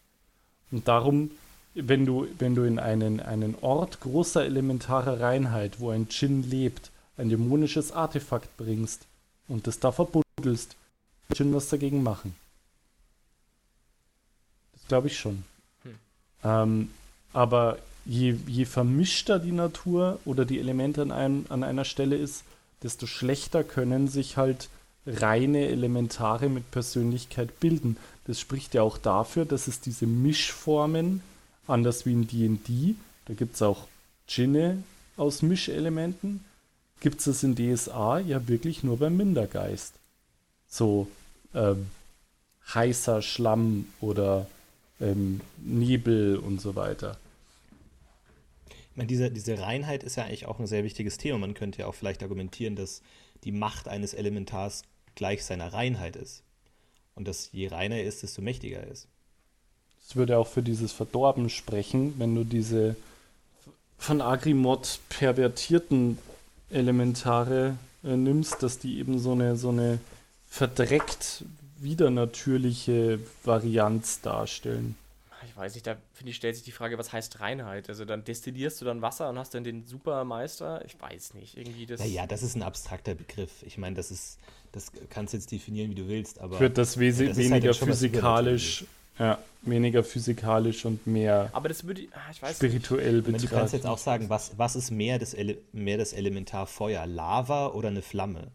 [0.71, 1.29] Und darum,
[1.75, 6.91] wenn du, wenn du in einen, einen Ort großer elementarer Reinheit, wo ein Djinn lebt,
[7.17, 9.05] ein dämonisches Artefakt bringst
[9.47, 10.75] und das da verbuddelst,
[11.27, 12.35] wird Djinn was dagegen machen.
[14.83, 15.43] Das glaube ich schon.
[15.83, 15.95] Hm.
[16.43, 16.89] Ähm,
[17.31, 22.43] aber je, je vermischter die Natur oder die Elemente an, einem, an einer Stelle ist,
[22.83, 24.67] desto schlechter können sich halt
[25.07, 27.97] reine Elementare mit Persönlichkeit bilden.
[28.25, 31.21] Das spricht ja auch dafür, dass es diese Mischformen,
[31.67, 33.87] anders wie in D&D, da gibt es auch
[34.29, 34.83] Djinne
[35.15, 36.43] aus Mischelementen,
[36.99, 39.93] gibt es in DSA ja wirklich nur beim Mindergeist.
[40.67, 41.07] So
[41.53, 41.87] ähm,
[42.73, 44.47] heißer Schlamm oder
[45.03, 47.17] ähm, Nebel und so weiter.
[48.69, 51.39] Ich meine, diese, diese Reinheit ist ja eigentlich auch ein sehr wichtiges Thema.
[51.39, 53.01] Man könnte ja auch vielleicht argumentieren, dass
[53.43, 54.83] die Macht eines Elementars
[55.15, 56.43] gleich seiner Reinheit ist.
[57.15, 59.07] Und dass je reiner er ist, desto mächtiger er ist.
[60.03, 62.95] Das würde auch für dieses Verdorben sprechen, wenn du diese
[63.97, 66.17] von Agrimod pervertierten
[66.69, 69.99] Elementare äh, nimmst, dass die eben so eine, so eine
[70.49, 71.45] verdreckt
[71.83, 74.95] widernatürliche Varianz darstellen.
[75.45, 77.89] Ich weiß nicht, da finde ich, stellt sich die Frage, was heißt Reinheit?
[77.89, 80.83] Also dann destillierst du dann Wasser und hast dann den Supermeister?
[80.85, 81.99] Ich weiß nicht, irgendwie das.
[81.99, 83.51] Naja, das ist ein abstrakter Begriff.
[83.63, 84.39] Ich meine, das ist,
[84.71, 86.59] das kannst du jetzt definieren, wie du willst, aber.
[86.59, 88.85] Wird das, we das halt weniger halt physikalisch,
[89.19, 93.25] ja, weniger physikalisch und mehr aber das würde, ah, ich weiß spirituell nicht.
[93.25, 93.47] betrachten.
[93.47, 97.05] Du kannst jetzt auch sagen, was, was ist mehr das, Ele mehr das Elementar Feuer?
[97.05, 98.47] Lava oder eine Flamme?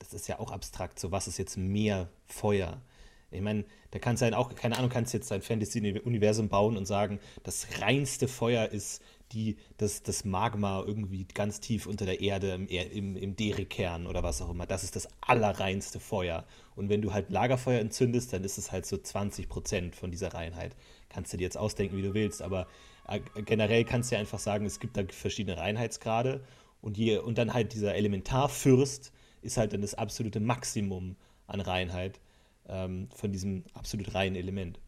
[0.00, 0.98] Das ist ja auch abstrakt.
[0.98, 2.82] So, was ist jetzt mehr Feuer?
[3.30, 6.86] Ich meine, da kannst du halt auch, keine Ahnung, kannst jetzt ein Fantasy-Universum bauen und
[6.86, 12.52] sagen, das reinste Feuer ist die, das, das Magma irgendwie ganz tief unter der Erde
[12.52, 14.66] im, im, im Dere-Kern oder was auch immer.
[14.66, 16.44] Das ist das allerreinste Feuer.
[16.74, 20.34] Und wenn du halt Lagerfeuer entzündest, dann ist es halt so 20 Prozent von dieser
[20.34, 20.74] Reinheit.
[21.08, 22.66] Kannst du dir jetzt ausdenken, wie du willst, aber
[23.06, 26.40] äh, generell kannst du ja einfach sagen, es gibt da verschiedene Reinheitsgrade
[26.80, 29.12] und, je, und dann halt dieser Elementarfürst
[29.42, 31.16] ist halt dann das absolute Maximum
[31.46, 32.20] an Reinheit
[32.68, 34.78] ähm, von diesem absolut reinen Element.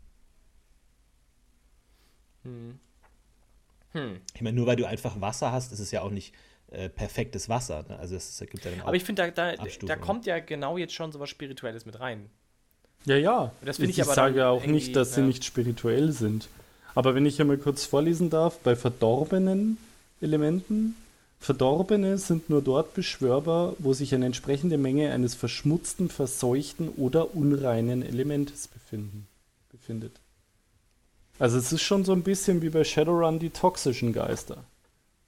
[2.45, 2.79] Hm.
[3.93, 4.21] Hm.
[4.35, 6.35] Ich meine, nur weil du einfach Wasser hast, ist es ja auch nicht
[6.71, 7.85] äh, perfektes Wasser.
[7.89, 7.99] Ne?
[7.99, 10.95] Also es, gibt ja dann Aber ich finde, da, da, da, kommt ja genau jetzt
[10.95, 12.31] schon so was Spirituelles mit rein.
[13.05, 13.53] Ja, ja.
[13.63, 15.17] Das ich, ich sage auch nicht, dass ja.
[15.17, 16.49] sie nicht spirituell sind.
[16.95, 19.77] Aber wenn ich einmal kurz vorlesen darf, bei verdorbenen
[20.21, 20.95] Elementen,
[21.43, 28.05] Verdorbene sind nur dort beschwörbar, wo sich eine entsprechende Menge eines verschmutzten, verseuchten oder unreinen
[28.05, 29.27] Elementes befinden,
[29.69, 30.13] befindet.
[31.41, 34.63] Also es ist schon so ein bisschen wie bei Shadowrun die toxischen Geister.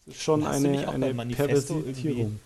[0.07, 2.39] Es ist schon eine, eine Perversitierung.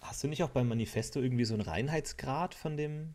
[0.00, 3.12] Hast du nicht auch beim Manifesto irgendwie so einen Reinheitsgrad von dem,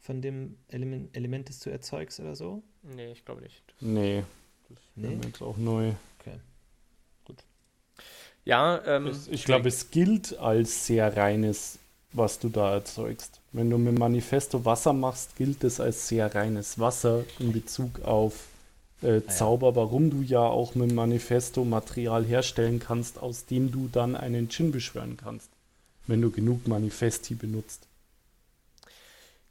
[0.00, 2.64] von dem Element, Element, das du erzeugst oder so?
[2.82, 3.62] Nee, ich glaube nicht.
[3.78, 4.24] Nee,
[4.68, 5.14] das nee?
[5.14, 5.92] ist jetzt auch neu.
[8.44, 11.78] Ja, ähm, ich glaube, es gilt als sehr reines,
[12.12, 13.40] was du da erzeugst.
[13.52, 18.34] Wenn du mit Manifesto Wasser machst, gilt es als sehr reines Wasser in Bezug auf
[19.02, 23.88] äh, ah Zauber, warum du ja auch mit Manifesto Material herstellen kannst, aus dem du
[23.90, 25.50] dann einen Djinn beschwören kannst,
[26.06, 27.86] wenn du genug Manifesti benutzt.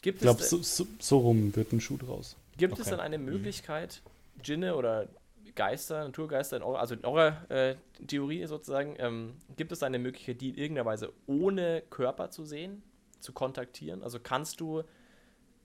[0.01, 2.35] Gibt ich glaube, so, so, so, rum wird ein Schuh draus.
[2.57, 2.83] Gibt okay.
[2.83, 3.25] es dann eine mhm.
[3.25, 4.01] Möglichkeit,
[4.45, 5.07] Djinne oder
[5.55, 7.75] Geister, Naturgeister, in eurer, also in eurer äh,
[8.07, 12.83] Theorie sozusagen, ähm, gibt es eine Möglichkeit, die in irgendeiner Weise ohne Körper zu sehen?
[13.19, 14.03] zu kontaktieren?
[14.03, 14.83] Also kannst du,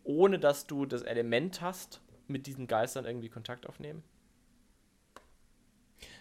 [0.02, 4.02] ohne dass du das Element hast, mit diesen Geistern irgendwie Kontakt aufnehmen?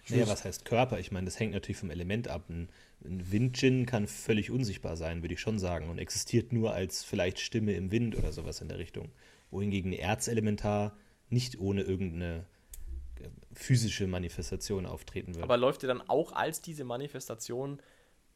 [0.10, 1.00] Naja, was heißt Körper?
[1.00, 2.50] Ich meine, das hängt natürlich vom Element ab.
[2.50, 2.70] Ein,
[3.06, 7.40] ein Windjin kann völlig unsichtbar sein, würde ich schon sagen, und existiert nur als vielleicht
[7.40, 9.12] Stimme im Wind oder sowas in der Richtung.
[9.50, 10.98] Wohingegen ein Erzelementar
[11.30, 12.46] nicht ohne irgendeine
[13.54, 15.44] physische Manifestation auftreten wird.
[15.44, 17.80] Aber läuft er dann auch als diese Manifestation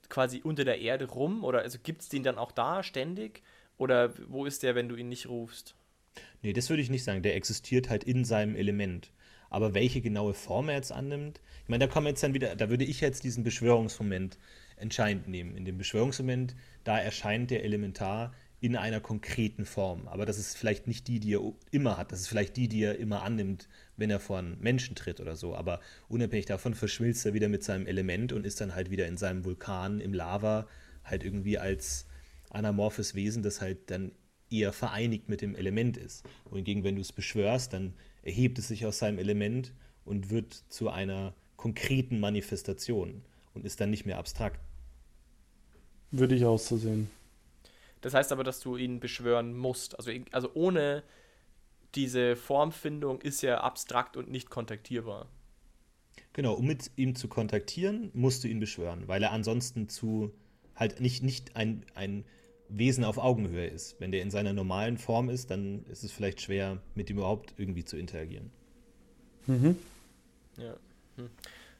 [0.09, 1.43] quasi unter der Erde rum?
[1.43, 3.43] Oder also gibt es den dann auch da ständig?
[3.77, 5.75] Oder wo ist der, wenn du ihn nicht rufst?
[6.41, 7.23] Nee, das würde ich nicht sagen.
[7.23, 9.11] Der existiert halt in seinem Element.
[9.49, 12.69] Aber welche genaue Form er jetzt annimmt, ich meine, da kommen jetzt dann wieder, da
[12.69, 14.37] würde ich jetzt diesen Beschwörungsmoment
[14.75, 15.55] entscheidend nehmen.
[15.55, 20.07] In dem Beschwörungsmoment, da erscheint der Elementar in einer konkreten Form.
[20.07, 22.11] Aber das ist vielleicht nicht die, die er immer hat.
[22.11, 25.35] Das ist vielleicht die, die er immer annimmt, wenn er vor einen Menschen tritt oder
[25.35, 25.55] so.
[25.55, 29.17] Aber unabhängig davon verschmilzt er wieder mit seinem Element und ist dann halt wieder in
[29.17, 30.67] seinem Vulkan im Lava
[31.03, 32.07] halt irgendwie als
[32.49, 34.11] anamorphes Wesen, das halt dann
[34.49, 36.23] eher vereinigt mit dem Element ist.
[36.49, 37.93] Wohingegen, wenn du es beschwörst, dann
[38.23, 43.21] erhebt es sich aus seinem Element und wird zu einer konkreten Manifestation
[43.53, 44.59] und ist dann nicht mehr abstrakt.
[46.11, 46.79] Würde ich auch so.
[48.07, 49.97] Das heißt aber, dass du ihn beschwören musst.
[49.97, 51.03] Also, also ohne
[51.93, 55.27] diese Formfindung ist er abstrakt und nicht kontaktierbar.
[56.31, 60.31] Genau, um mit ihm zu kontaktieren, musst du ihn beschwören, weil er ansonsten zu
[60.73, 62.23] halt nicht, nicht ein, ein
[62.69, 63.99] Wesen auf Augenhöhe ist.
[63.99, 67.55] Wenn der in seiner normalen Form ist, dann ist es vielleicht schwer, mit ihm überhaupt
[67.57, 68.51] irgendwie zu interagieren.
[69.47, 69.75] Mhm.
[70.55, 70.77] Ja.
[71.17, 71.29] Hm.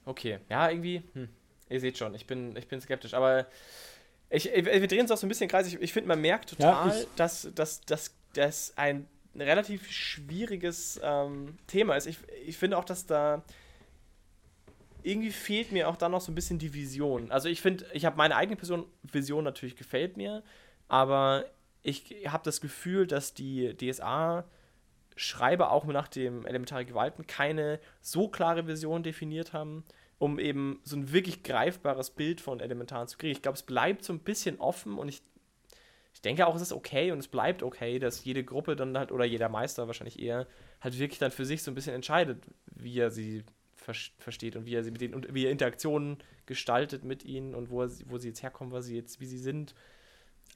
[0.04, 0.40] Okay.
[0.50, 1.30] Ja, irgendwie, hm.
[1.70, 3.48] ihr seht schon, ich bin, ich bin skeptisch, aber
[4.30, 5.68] ich, wir drehen uns auch so ein bisschen kreis.
[5.68, 11.58] Ich, ich finde, man merkt total, ja, dass, dass, dass das ein relativ schwieriges ähm,
[11.68, 12.08] Thema ist.
[12.08, 13.44] Ich, ich finde auch, dass da
[15.04, 17.32] irgendwie fehlt mir auch dann noch so ein bisschen die Vision.
[17.32, 20.44] Also ich finde, ich habe meine eigene Person, Vision natürlich gefällt mir,
[20.88, 21.46] aber
[21.82, 28.68] ich habe das Gefühl, dass die DSA-Schreiber auch nach dem elementare Gewalten keine so klare
[28.68, 29.86] Vision definiert haben,
[30.20, 33.32] um eben so ein wirklich greifbares Bild von Elementaren zu kriegen.
[33.32, 35.22] Ich glaube, es bleibt so ein bisschen offen und ich,
[36.14, 39.12] ich denke auch, es ist okay und es bleibt okay, dass jede Gruppe dann halt
[39.12, 40.48] oder jeder Meister wahrscheinlich eher
[40.82, 43.44] halt wirklich dann für sich so ein bisschen entscheidet, wie er sie
[43.76, 47.70] versteht und wie er sie mit denen und wie er Interaktionen gestaltet mit ihnen und
[47.70, 49.76] wo, er, wo sie jetzt herkommen, was sie jetzt, wie sie sind.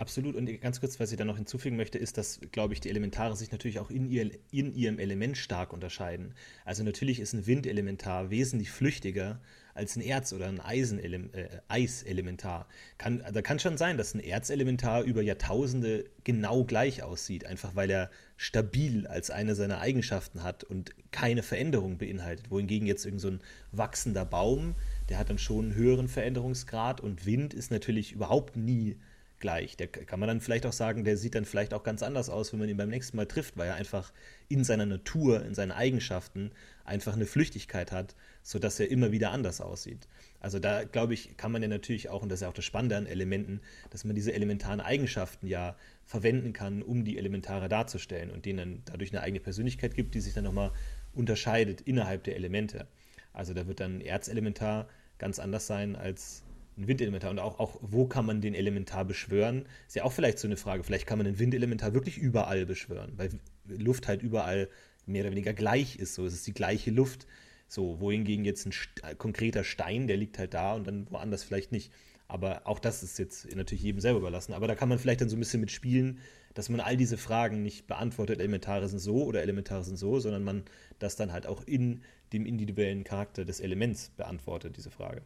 [0.02, 0.36] Absolut.
[0.36, 3.36] Und ganz kurz, was ich da noch hinzufügen möchte, ist, dass, glaube ich, die Elementare
[3.36, 6.34] sich natürlich auch in, ihr, in ihrem Element stark unterscheiden.
[6.66, 9.40] Also natürlich ist ein Windelementar wesentlich flüchtiger
[9.76, 12.68] als ein Erz- oder ein Eisenele äh, Eiselementar.
[12.98, 17.92] Kann, da kann schon sein, dass ein Erzelementar über Jahrtausende genau gleich aussieht, einfach weil
[17.92, 22.50] er stabil als eine seiner Eigenschaften hat und keine Veränderung beinhaltet.
[22.50, 23.40] Wohingegen jetzt irgend so ein
[23.72, 24.74] wachsender Baum,
[25.10, 28.98] der hat dann schon einen höheren Veränderungsgrad und Wind ist natürlich überhaupt nie
[29.42, 29.76] gleich.
[29.76, 32.54] Der kann man dann vielleicht auch sagen, der sieht dann vielleicht auch ganz anders aus,
[32.54, 34.14] wenn man ihn beim nächsten Mal trifft, weil er einfach
[34.48, 36.52] in seiner Natur, in seinen Eigenschaften
[36.86, 40.08] einfach eine Flüchtigkeit hat, sodass er immer wieder anders aussieht.
[40.40, 42.66] Also da, glaube ich, kann man ja natürlich auch, und das ist ja auch das
[42.66, 45.76] Spannende an Elementen, dass man diese elementaren Eigenschaften ja
[46.06, 50.22] verwenden kann, um die Elementare darzustellen und denen dann dadurch eine eigene Persönlichkeit gibt, die
[50.22, 50.72] sich dann nochmal
[51.14, 52.88] unterscheidet innerhalb der Elemente.
[53.34, 54.88] Also da wird dann ein Erzelementar
[55.18, 56.44] ganz anders sein als
[56.82, 60.40] ein Windelementar und auch, auch, wo kann man den Elementar beschwören, ist ja auch vielleicht
[60.40, 60.84] so eine Frage.
[60.84, 63.30] Vielleicht kann man ein Windelementar wirklich überall beschwören, weil
[63.68, 64.70] Luft halt überall
[65.06, 66.16] mehr oder weniger gleich ist.
[66.16, 67.28] So, es ist die gleiche Luft.
[67.68, 71.72] So, wohingegen jetzt ein st konkreter Stein, der liegt halt da und dann woanders vielleicht
[71.72, 71.92] nicht.
[72.28, 74.54] Aber auch das ist jetzt natürlich jedem selber überlassen.
[74.54, 76.20] Aber da kann man vielleicht dann so ein bisschen mitspielen,
[76.54, 80.44] dass man all diese Fragen nicht beantwortet, Elementare sind so oder Elementare sind so, sondern
[80.44, 80.64] man
[81.00, 82.04] das dann halt auch in
[82.34, 85.22] dem individuellen Charakter des Elements beantwortet, diese Frage.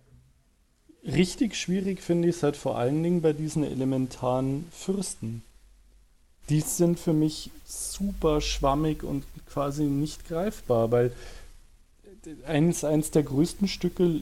[1.06, 5.43] Richtig schwierig finde ich es halt vor allen Dingen bei diesen elementaren Fürsten.
[6.49, 11.12] Die sind für mich super schwammig und quasi nicht greifbar, weil
[12.45, 14.22] eins, eins der größten Stücke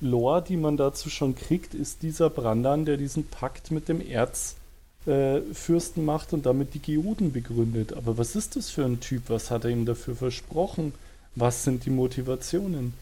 [0.00, 6.02] Lore, die man dazu schon kriegt, ist dieser Brandan, der diesen Pakt mit dem Erzfürsten
[6.02, 7.92] äh, macht und damit die Geoden begründet.
[7.92, 9.24] Aber was ist das für ein Typ?
[9.28, 10.92] Was hat er ihm dafür versprochen?
[11.36, 12.94] Was sind die Motivationen?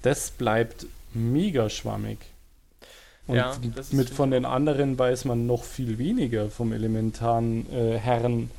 [0.00, 2.18] Das bleibt mega schwammig.
[3.26, 3.56] Und ja,
[3.92, 8.50] mit von den anderen weiß man noch viel weniger vom elementaren äh, Herrn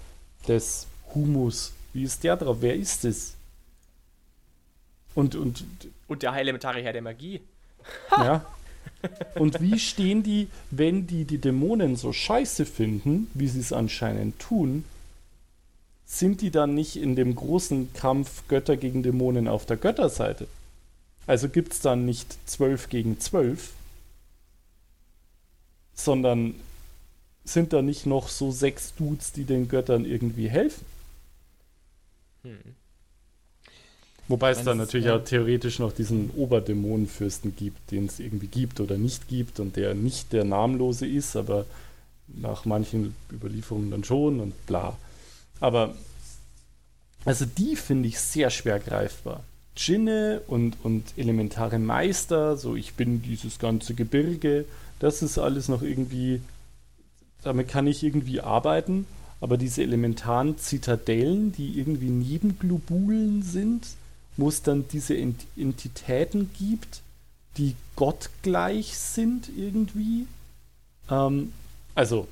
[0.47, 1.73] des Humus.
[1.91, 2.57] Wie ist der drauf?
[2.61, 3.35] Wer ist es?
[5.15, 5.65] Und, und,
[6.07, 7.41] und der elementare Herr der Magie.
[8.17, 8.45] Ja.
[9.35, 14.39] Und wie stehen die, wenn die die Dämonen so scheiße finden, wie sie es anscheinend
[14.39, 14.85] tun,
[16.05, 20.47] sind die dann nicht in dem großen Kampf Götter gegen Dämonen auf der Götterseite?
[21.27, 23.71] Also gibt es dann nicht 12 gegen 12,
[25.95, 26.55] sondern
[27.45, 30.85] sind da nicht noch so sechs Dudes, die den Göttern irgendwie helfen?
[32.43, 32.57] Hm.
[34.29, 35.17] Wobei es dann natürlich ja.
[35.17, 39.93] auch theoretisch noch diesen Oberdämonenfürsten gibt, den es irgendwie gibt oder nicht gibt und der
[39.93, 41.65] nicht der Namenlose ist, aber
[42.27, 44.97] nach manchen Überlieferungen dann schon und bla.
[45.59, 45.93] Aber
[47.25, 49.43] also die finde ich sehr schwer greifbar.
[49.77, 54.65] Djinne und, und elementare Meister, so ich bin dieses ganze Gebirge,
[54.99, 56.41] das ist alles noch irgendwie,
[57.43, 59.05] damit kann ich irgendwie arbeiten,
[59.41, 63.85] aber diese elementaren Zitadellen, die irgendwie Nebenglobulen sind
[64.37, 67.01] wo es dann diese Ent Entitäten gibt,
[67.57, 70.27] die gottgleich sind irgendwie.
[71.09, 71.53] Ähm,
[71.95, 72.27] also,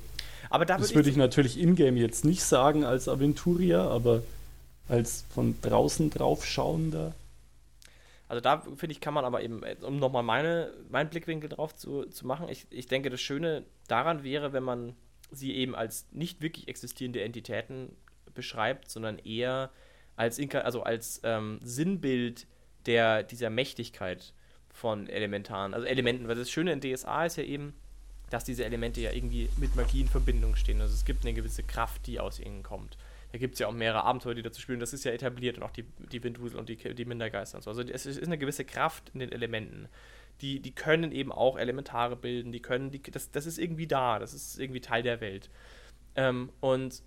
[0.50, 4.22] aber da das würd würde ich natürlich in-game jetzt nicht sagen als Aventurier, aber
[4.88, 7.14] als von draußen draufschauender.
[8.32, 12.06] Also da finde ich, kann man aber eben, um nochmal meine, meinen Blickwinkel drauf zu,
[12.06, 14.96] zu machen, ich, ich denke, das Schöne daran wäre, wenn man
[15.30, 17.94] sie eben als nicht wirklich existierende Entitäten
[18.32, 19.70] beschreibt, sondern eher
[20.16, 22.46] als, Inka also als ähm, Sinnbild
[22.86, 24.32] der, dieser Mächtigkeit
[24.70, 26.26] von Elementaren, also Elementen.
[26.26, 27.74] Weil das Schöne in DSA ist ja eben,
[28.30, 30.80] dass diese Elemente ja irgendwie mit Magie in Verbindung stehen.
[30.80, 32.96] Also es gibt eine gewisse Kraft, die aus ihnen kommt.
[33.32, 34.78] Da gibt es ja auch mehrere Abenteuer, die dazu spielen.
[34.78, 37.70] Das ist ja etabliert und auch die, die Windhusel und die, die Mindergeister und so.
[37.70, 39.88] Also es ist eine gewisse Kraft in den Elementen.
[40.42, 44.18] Die, die können eben auch Elementare bilden, die können, die, das, das ist irgendwie da,
[44.18, 45.48] das ist irgendwie Teil der Welt.
[46.14, 47.02] Ähm, und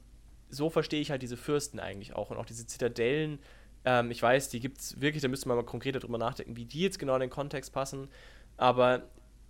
[0.50, 3.40] so verstehe ich halt diese Fürsten eigentlich auch und auch diese Zitadellen.
[3.84, 6.66] Ähm, ich weiß, die gibt es wirklich, da müsste man mal konkreter drüber nachdenken, wie
[6.66, 8.08] die jetzt genau in den Kontext passen.
[8.58, 9.04] Aber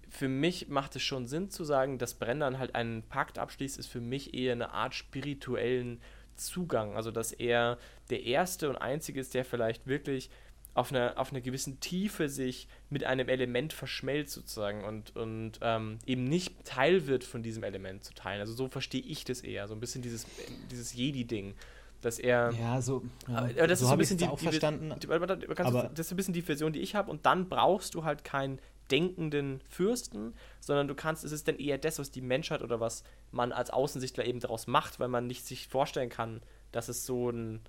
[0.09, 3.87] für mich macht es schon Sinn zu sagen, dass Brendan halt einen Pakt abschließt, ist
[3.87, 6.01] für mich eher eine Art spirituellen
[6.35, 6.95] Zugang.
[6.95, 7.77] Also, dass er
[8.09, 10.29] der Erste und Einzige ist, der vielleicht wirklich
[10.75, 15.99] auf einer, auf einer gewissen Tiefe sich mit einem Element verschmelzt sozusagen und, und ähm,
[16.05, 18.41] eben nicht Teil wird von diesem Element zu teilen.
[18.41, 20.25] Also so verstehe ich das eher, so ein bisschen dieses,
[20.69, 21.55] dieses Jedi-Ding,
[22.01, 22.51] dass er...
[22.59, 24.93] Ja, so, ja, das so ist so ein bisschen die, auch die, verstanden.
[24.99, 28.03] Die, aber das ist ein bisschen die Version, die ich habe und dann brauchst du
[28.03, 28.59] halt keinen
[28.91, 33.03] denkenden Fürsten, sondern du kannst, es ist dann eher das, was die Menschheit oder was
[33.31, 37.29] man als Außensichtler eben daraus macht, weil man nicht sich vorstellen kann, dass es so
[37.29, 37.61] ein,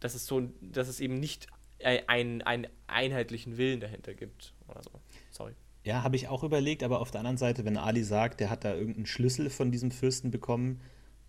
[0.00, 1.46] dass es so, dass es eben nicht
[1.82, 4.90] einen, einen einheitlichen Willen dahinter gibt oder so.
[5.30, 5.52] Sorry.
[5.84, 8.64] Ja, habe ich auch überlegt, aber auf der anderen Seite, wenn Ali sagt, der hat
[8.64, 10.80] da irgendeinen Schlüssel von diesem Fürsten bekommen,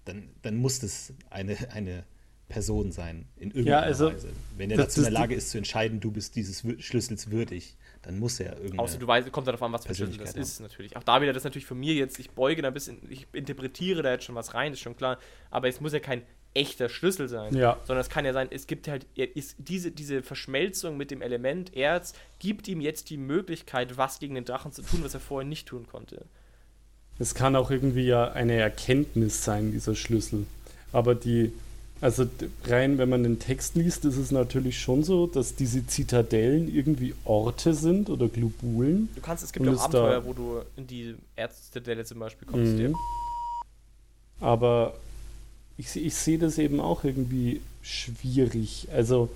[0.06, 2.04] dann, dann muss das eine, eine
[2.50, 4.30] Person sein, in irgendeiner ja, also, Weise.
[4.58, 8.20] Wenn er dazu in der Lage ist zu entscheiden, du bist dieses Schlüssels würdig, dann
[8.20, 8.80] muss er irgendwie.
[8.80, 10.96] Außer du weißt, kommt darauf an, was für Schlüssel das ist, natürlich.
[10.96, 13.28] Auch da wieder, das ist natürlich von mir jetzt, ich beuge da ein bisschen, ich
[13.34, 15.18] interpretiere da jetzt schon was rein, ist schon klar,
[15.50, 16.22] aber es muss ja kein
[16.54, 17.78] echter Schlüssel sein, ja.
[17.86, 21.76] sondern es kann ja sein, es gibt halt, ist diese, diese Verschmelzung mit dem Element
[21.76, 25.48] Erz gibt ihm jetzt die Möglichkeit, was gegen den Drachen zu tun, was er vorher
[25.48, 26.26] nicht tun konnte.
[27.20, 30.46] Es kann auch irgendwie ja eine Erkenntnis sein, dieser Schlüssel.
[30.92, 31.54] Aber die,
[32.04, 32.26] also
[32.66, 37.16] rein, wenn man den Text liest, ist es natürlich schon so, dass diese Zitadellen irgendwie
[37.24, 39.08] Orte sind oder Globulen.
[39.16, 42.74] Du kannst, es gibt auch Abenteuer, wo du in die Erzzitadelle zum Beispiel kommst.
[42.74, 42.94] Mhm.
[44.42, 44.96] Aber
[45.78, 48.90] ich, ich sehe das eben auch irgendwie schwierig.
[48.92, 49.30] Also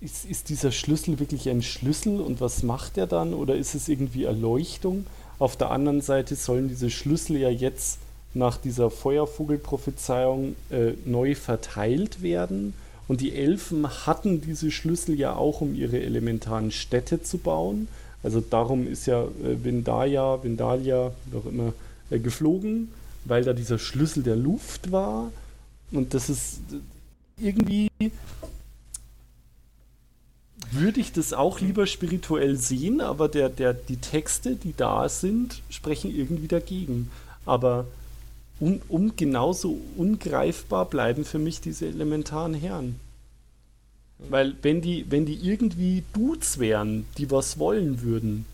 [0.00, 3.34] ist, ist dieser Schlüssel wirklich ein Schlüssel und was macht er dann?
[3.34, 5.06] Oder ist es irgendwie Erleuchtung?
[5.40, 7.98] Auf der anderen Seite sollen diese Schlüssel ja jetzt
[8.34, 12.74] nach dieser Feuervogelprophezeiung äh, neu verteilt werden.
[13.08, 17.88] Und die Elfen hatten diese Schlüssel ja auch, um ihre elementaren Städte zu bauen.
[18.22, 21.72] Also darum ist ja äh, Vindalia, Vindalia, wie auch immer,
[22.10, 22.88] äh, geflogen
[23.24, 25.30] weil da dieser Schlüssel der Luft war.
[25.90, 26.60] Und das ist
[27.38, 27.88] irgendwie
[30.72, 35.62] würde ich das auch lieber spirituell sehen, aber der, der, die Texte, die da sind,
[35.68, 37.10] sprechen irgendwie dagegen.
[37.44, 37.86] Aber
[38.60, 43.00] um, um genauso ungreifbar bleiben für mich diese elementaren Herren.
[44.28, 48.44] Weil wenn die, wenn die irgendwie Dudes wären, die was wollen würden,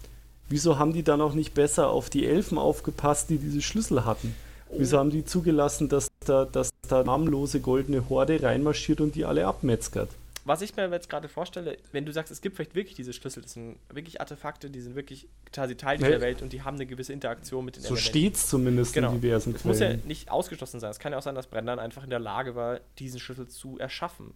[0.49, 4.35] wieso haben die dann auch nicht besser auf die Elfen aufgepasst, die diese Schlüssel hatten?
[4.71, 9.47] Wieso haben die zugelassen, dass da, dass da namenlose goldene Horde reinmarschiert und die alle
[9.47, 10.11] abmetzgert?
[10.47, 13.43] Was ich mir jetzt gerade vorstelle, wenn du sagst, es gibt vielleicht wirklich diese Schlüssel,
[13.43, 16.87] das sind wirklich Artefakte, die sind wirklich quasi Teil dieser Welt und die haben eine
[16.87, 17.83] gewisse Interaktion mit den.
[17.83, 19.11] So steht es zumindest genau.
[19.11, 20.93] in diversen Es muss ja nicht ausgeschlossen sein.
[20.93, 23.81] Es kann ja auch sein, dass Brendan einfach in der Lage war, diesen Schlüssel zu
[23.81, 24.35] erschaffen.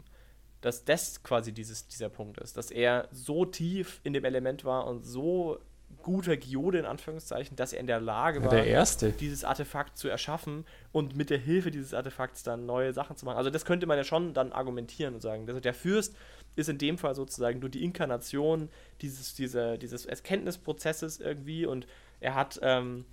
[0.63, 2.57] Dass das quasi dieses, dieser Punkt ist.
[2.57, 5.61] Dass er so tief in dem Element war und so
[6.03, 8.67] guter Giode in Anführungszeichen, dass er in der Lage war, der
[9.13, 13.37] dieses Artefakt zu erschaffen und mit der Hilfe dieses Artefakts dann neue Sachen zu machen.
[13.37, 16.17] Also das könnte man ja schon dann argumentieren und sagen, also der Fürst
[16.57, 18.69] ist in dem Fall sozusagen nur die Inkarnation
[19.01, 21.87] dieses, dieser, dieses Erkenntnisprozesses irgendwie und
[22.21, 23.05] er hat, ähm,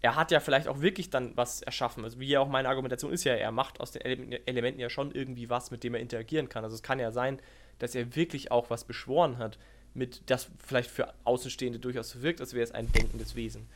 [0.00, 2.04] er hat ja vielleicht auch wirklich dann was erschaffen.
[2.04, 5.10] Also wie ja auch meine Argumentation ist ja, er macht aus den Elementen ja schon
[5.12, 6.64] irgendwie was, mit dem er interagieren kann.
[6.64, 7.40] Also es kann ja sein,
[7.78, 9.58] dass er wirklich auch was beschworen hat
[9.94, 13.66] mit das vielleicht für Außenstehende durchaus wirkt, als wäre es ein denkendes Wesen.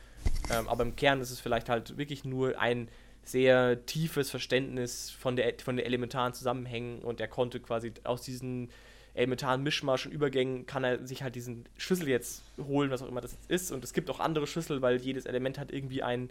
[0.51, 2.87] Ähm, aber im Kern ist es vielleicht halt wirklich nur ein
[3.25, 8.69] sehr tiefes Verständnis von, der, von den elementaren Zusammenhängen und er konnte quasi aus diesen
[9.13, 13.21] elementaren Mischmasch und Übergängen kann er sich halt diesen Schlüssel jetzt holen, was auch immer
[13.21, 13.71] das ist.
[13.71, 16.29] Und es gibt auch andere Schlüssel, weil jedes Element hat irgendwie ein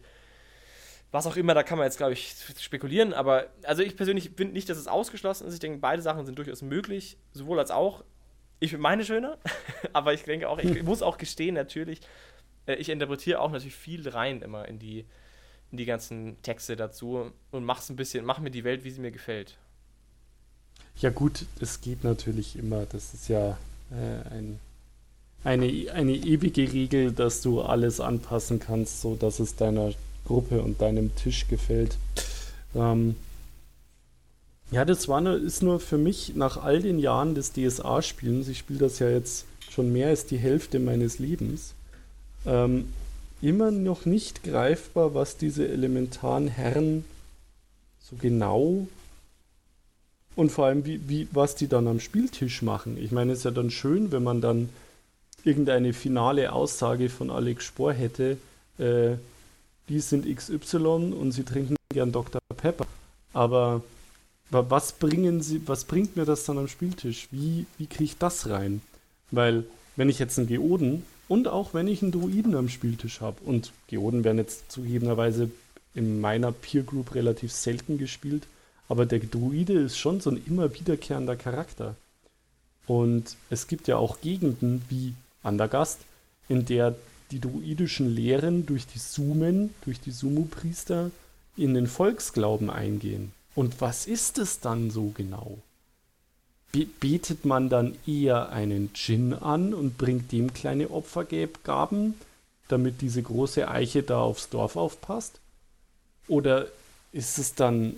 [1.12, 4.54] was auch immer, da kann man jetzt, glaube ich, spekulieren, aber also ich persönlich finde
[4.54, 5.52] nicht, dass es ausgeschlossen ist.
[5.52, 8.02] Ich denke, beide Sachen sind durchaus möglich, sowohl als auch.
[8.62, 9.38] Ich finde meine schöner,
[9.92, 12.00] aber ich denke auch, ich muss auch gestehen, natürlich,
[12.66, 15.04] äh, ich interpretiere auch natürlich viel rein immer in die,
[15.72, 19.00] in die ganzen Texte dazu und mach's ein bisschen, mach mir die Welt, wie sie
[19.00, 19.56] mir gefällt.
[20.98, 23.58] Ja gut, es geht natürlich immer, das ist ja
[23.90, 24.60] äh, ein,
[25.42, 29.92] eine, eine ewige Regel, dass du alles anpassen kannst, so dass es deiner
[30.24, 31.96] Gruppe und deinem Tisch gefällt.
[32.76, 33.16] Ähm,
[34.72, 38.58] ja, das war nur, ist nur für mich nach all den Jahren des DSA-Spielens, ich
[38.58, 41.74] spiele das ja jetzt schon mehr als die Hälfte meines Lebens,
[42.46, 42.88] ähm,
[43.40, 47.04] immer noch nicht greifbar, was diese elementaren Herren
[48.00, 48.86] so genau
[50.36, 52.96] und vor allem, wie, wie, was die dann am Spieltisch machen.
[52.96, 54.70] Ich meine, es ist ja dann schön, wenn man dann
[55.44, 58.38] irgendeine finale Aussage von Alex Spohr hätte,
[58.78, 59.16] äh,
[59.88, 62.40] die sind XY und sie trinken gern Dr.
[62.56, 62.86] Pepper.
[63.34, 63.82] Aber
[64.52, 67.28] was bringen sie, was bringt mir das dann am Spieltisch?
[67.30, 68.82] Wie, wie kriege ich das rein?
[69.30, 69.64] Weil,
[69.96, 73.72] wenn ich jetzt einen Geoden und auch wenn ich einen Druiden am Spieltisch habe, und
[73.88, 75.50] Geoden werden jetzt zugegebenerweise
[75.94, 78.46] in meiner Peer Group relativ selten gespielt,
[78.88, 81.96] aber der Druide ist schon so ein immer wiederkehrender Charakter.
[82.86, 86.00] Und es gibt ja auch Gegenden wie Andergast,
[86.48, 86.94] in der
[87.30, 91.10] die druidischen Lehren durch die Sumen, durch die Sumu-Priester
[91.56, 93.32] in den Volksglauben eingehen.
[93.54, 95.58] Und was ist es dann so genau?
[96.72, 102.14] Be betet man dann eher einen Djinn an und bringt dem kleine Opfergaben,
[102.68, 105.38] damit diese große Eiche da aufs Dorf aufpasst?
[106.28, 106.68] Oder
[107.12, 107.96] ist es dann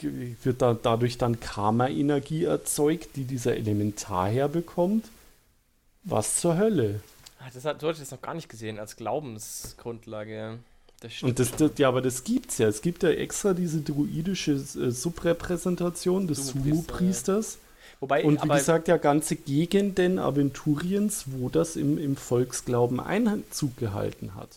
[0.00, 5.08] wird da dadurch dann Karma-Energie erzeugt, die dieser Elementar herbekommt?
[6.02, 7.00] Was zur Hölle?
[7.40, 10.58] Ach, das hat Deutsch jetzt noch gar nicht gesehen als Glaubensgrundlage.
[11.04, 12.66] Das und das, das, ja, aber das gibt's ja.
[12.66, 17.58] Es gibt ja extra diese druidische äh, Subrepräsentation des Sumu-Priesters.
[18.00, 24.34] Wobei, und wie gesagt, ja ganze Gegenden Aventuriens, wo das im, im Volksglauben Einzug gehalten
[24.34, 24.48] hat.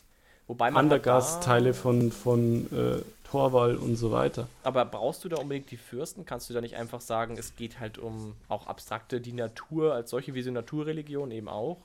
[0.48, 4.48] Wobei man Andergast-Teile von, von äh, Torwall und so weiter.
[4.64, 6.26] Aber brauchst du da unbedingt die Fürsten?
[6.26, 10.12] Kannst du da nicht einfach sagen, es geht halt um auch abstrakte, die Natur als
[10.12, 11.78] solche wie so Naturreligion eben auch?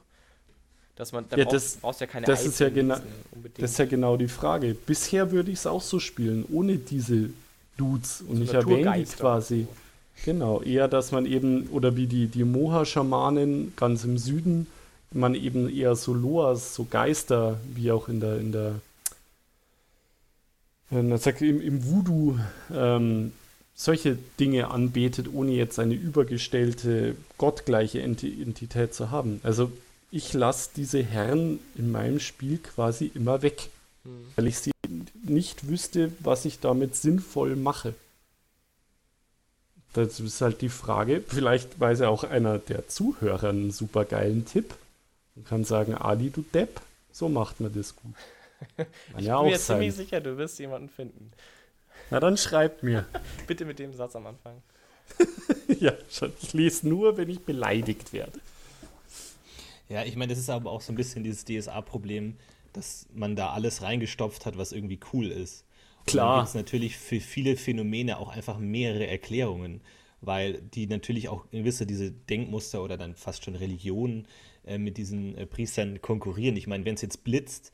[0.96, 2.96] Dass man, da ja, brauchst, das, brauchst ja keine das ist ja genau,
[3.56, 4.74] Das ist ja genau die Frage.
[4.74, 7.30] Bisher würde ich es auch so spielen, ohne diese
[7.78, 8.22] Dudes.
[8.26, 9.66] Und so ich erwähne die quasi.
[10.24, 14.66] Genau, eher, dass man eben, oder wie die, die Moha-Schamanen ganz im Süden,
[15.10, 18.74] man eben eher so Loas, so Geister, wie auch in der, in der,
[20.90, 22.38] in der im, im Voodoo
[22.72, 23.32] ähm,
[23.74, 29.40] solche Dinge anbetet, ohne jetzt eine übergestellte, gottgleiche Entität zu haben.
[29.42, 29.72] Also
[30.12, 33.70] ich lasse diese Herren in meinem Spiel quasi immer weg,
[34.04, 34.26] mhm.
[34.36, 34.70] weil ich sie
[35.24, 37.94] nicht wüsste, was ich damit sinnvoll mache.
[39.94, 41.22] Das ist halt die Frage.
[41.26, 44.74] Vielleicht weiß ja auch einer der Zuhörer einen super geilen Tipp
[45.34, 48.14] und kann sagen, Ali, du Depp, so macht man das gut.
[49.18, 49.76] ich ja bin mir sein.
[49.76, 51.32] ziemlich sicher, du wirst jemanden finden.
[52.10, 53.06] Na dann schreib mir.
[53.46, 54.62] Bitte mit dem Satz am Anfang.
[55.80, 55.92] ja,
[56.42, 58.38] ich lese nur, wenn ich beleidigt werde.
[59.92, 62.36] Ja, ich meine, das ist aber auch so ein bisschen dieses DSA-Problem,
[62.72, 65.66] dass man da alles reingestopft hat, was irgendwie cool ist.
[66.06, 66.38] Klar.
[66.38, 69.82] gibt es natürlich für viele Phänomene auch einfach mehrere Erklärungen,
[70.22, 74.26] weil die natürlich auch gewisse diese Denkmuster oder dann fast schon Religionen
[74.64, 76.56] äh, mit diesen äh, Priestern konkurrieren.
[76.56, 77.70] Ich meine, wenn es jetzt blitzt,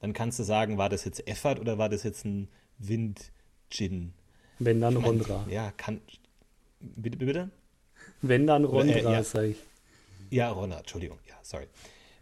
[0.00, 2.48] dann kannst du sagen, war das jetzt Effert oder war das jetzt ein
[2.78, 4.12] Wind-Djinn?
[4.58, 5.46] Wenn dann ich mein, Rondra.
[5.48, 6.02] Ja, kann.
[6.80, 7.50] Bitte, bitte?
[8.20, 9.24] Wenn dann Rondra, äh, ja.
[9.24, 9.56] sag ich.
[10.32, 11.66] Ja, Ronna, Entschuldigung, ja, sorry.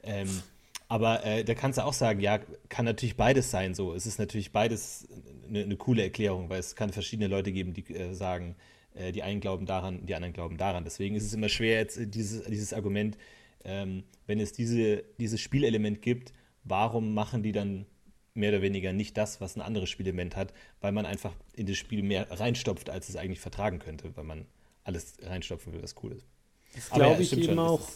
[0.02, 0.42] Ähm,
[0.88, 3.94] aber äh, da kannst du auch sagen, ja, kann natürlich beides sein so.
[3.94, 5.06] Es ist natürlich beides
[5.48, 8.56] eine, eine coole Erklärung, weil es kann verschiedene Leute geben, die äh, sagen,
[8.94, 10.82] äh, die einen glauben daran, die anderen glauben daran.
[10.82, 13.16] Deswegen ist es immer schwer, jetzt äh, dieses, dieses Argument,
[13.64, 16.32] ähm, wenn es diese, dieses Spielelement gibt,
[16.64, 17.86] warum machen die dann
[18.34, 21.76] mehr oder weniger nicht das, was ein anderes Spielelement hat, weil man einfach in das
[21.76, 24.46] Spiel mehr reinstopft, als es eigentlich vertragen könnte, weil man
[24.82, 26.26] alles reinstopfen will, was cool ist.
[26.74, 27.58] Das glaube ja, ich eben schon.
[27.58, 27.88] auch.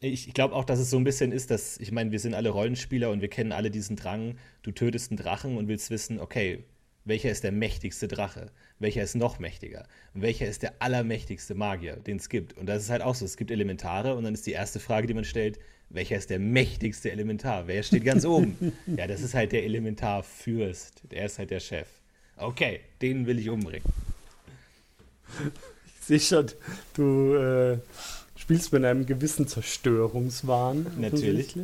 [0.00, 2.34] Ich, ich glaube auch, dass es so ein bisschen ist, dass, ich meine, wir sind
[2.34, 6.18] alle Rollenspieler und wir kennen alle diesen Drang, du tötest einen Drachen und willst wissen,
[6.18, 6.64] okay,
[7.04, 8.50] welcher ist der mächtigste Drache?
[8.78, 9.86] Welcher ist noch mächtiger?
[10.14, 12.56] Und welcher ist der allermächtigste Magier, den es gibt?
[12.56, 15.06] Und das ist halt auch so, es gibt Elementare und dann ist die erste Frage,
[15.06, 17.66] die man stellt, welcher ist der mächtigste Elementar?
[17.66, 18.72] Wer steht ganz oben?
[18.96, 21.02] ja, das ist halt der Elementarfürst.
[21.10, 21.88] Der ist halt der Chef.
[22.36, 23.84] Okay, den will ich umbringen
[26.06, 26.46] sehe schon,
[26.94, 27.78] du äh,
[28.36, 30.86] spielst mit einem gewissen Zerstörungswahn.
[30.98, 31.56] Natürlich.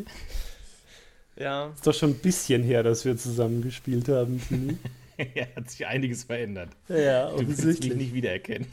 [1.37, 1.73] Ja.
[1.75, 4.77] Ist doch schon ein bisschen her, dass wir zusammen gespielt haben, Tini.
[5.35, 6.71] ja, hat sich einiges verändert.
[6.89, 8.67] Ja, Du willst mich nicht wiedererkennen.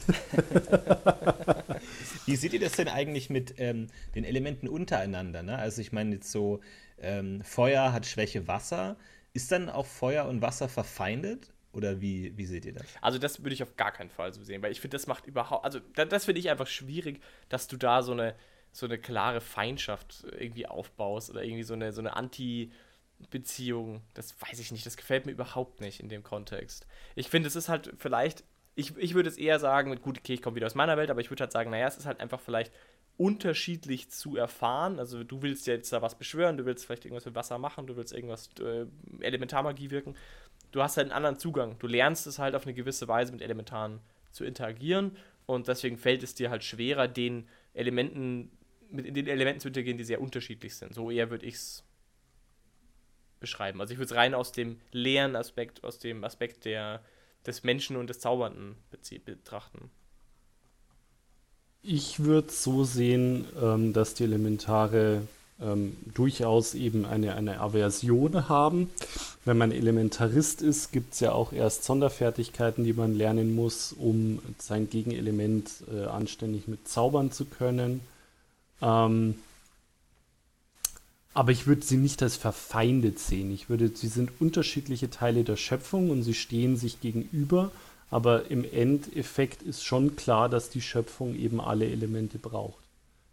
[2.26, 5.42] Wie seht ihr das denn eigentlich mit ähm, den Elementen untereinander?
[5.42, 5.56] Ne?
[5.58, 6.60] Also ich meine jetzt so,
[7.00, 8.96] ähm, Feuer hat Schwäche Wasser.
[9.32, 11.52] Ist dann auch Feuer und Wasser verfeindet?
[11.76, 12.86] Oder wie, wie seht ihr das?
[13.02, 15.26] Also das würde ich auf gar keinen Fall so sehen, weil ich finde, das macht
[15.26, 17.20] überhaupt, also da, das finde ich einfach schwierig,
[17.50, 18.34] dass du da so eine,
[18.72, 24.02] so eine klare Feindschaft irgendwie aufbaust oder irgendwie so eine, so eine Anti-Beziehung.
[24.14, 26.86] Das weiß ich nicht, das gefällt mir überhaupt nicht in dem Kontext.
[27.14, 28.42] Ich finde, es ist halt vielleicht,
[28.74, 31.20] ich, ich würde es eher sagen, gut, okay, ich komme wieder aus meiner Welt, aber
[31.20, 32.72] ich würde halt sagen, naja, es ist halt einfach vielleicht
[33.18, 34.98] unterschiedlich zu erfahren.
[34.98, 37.86] Also du willst ja jetzt da was beschwören, du willst vielleicht irgendwas mit Wasser machen,
[37.86, 38.86] du willst irgendwas äh,
[39.20, 40.16] Elementarmagie wirken.
[40.76, 41.78] Du hast halt einen anderen Zugang.
[41.78, 43.98] Du lernst es halt auf eine gewisse Weise mit Elementaren
[44.30, 45.16] zu interagieren
[45.46, 48.50] und deswegen fällt es dir halt schwerer, den Elementen
[48.90, 50.92] mit den Elementen zu interagieren, die sehr unterschiedlich sind.
[50.92, 51.84] So eher würde ich es
[53.40, 53.80] beschreiben.
[53.80, 57.02] Also ich würde es rein aus dem leeren Aspekt, aus dem Aspekt der,
[57.46, 58.76] des Menschen und des Zaubernden
[59.24, 59.90] betrachten.
[61.80, 65.22] Ich würde so sehen, ähm, dass die Elementare
[65.60, 68.90] ähm, durchaus eben eine, eine Aversion haben.
[69.44, 74.40] Wenn man Elementarist ist, gibt es ja auch erst Sonderfertigkeiten, die man lernen muss, um
[74.58, 78.00] sein Gegenelement äh, anständig mit zaubern zu können.
[78.82, 79.36] Ähm,
[81.32, 83.52] aber ich würde sie nicht als verfeindet sehen.
[83.52, 87.70] Ich würde, sie sind unterschiedliche Teile der Schöpfung und sie stehen sich gegenüber.
[88.10, 92.82] Aber im Endeffekt ist schon klar, dass die Schöpfung eben alle Elemente braucht.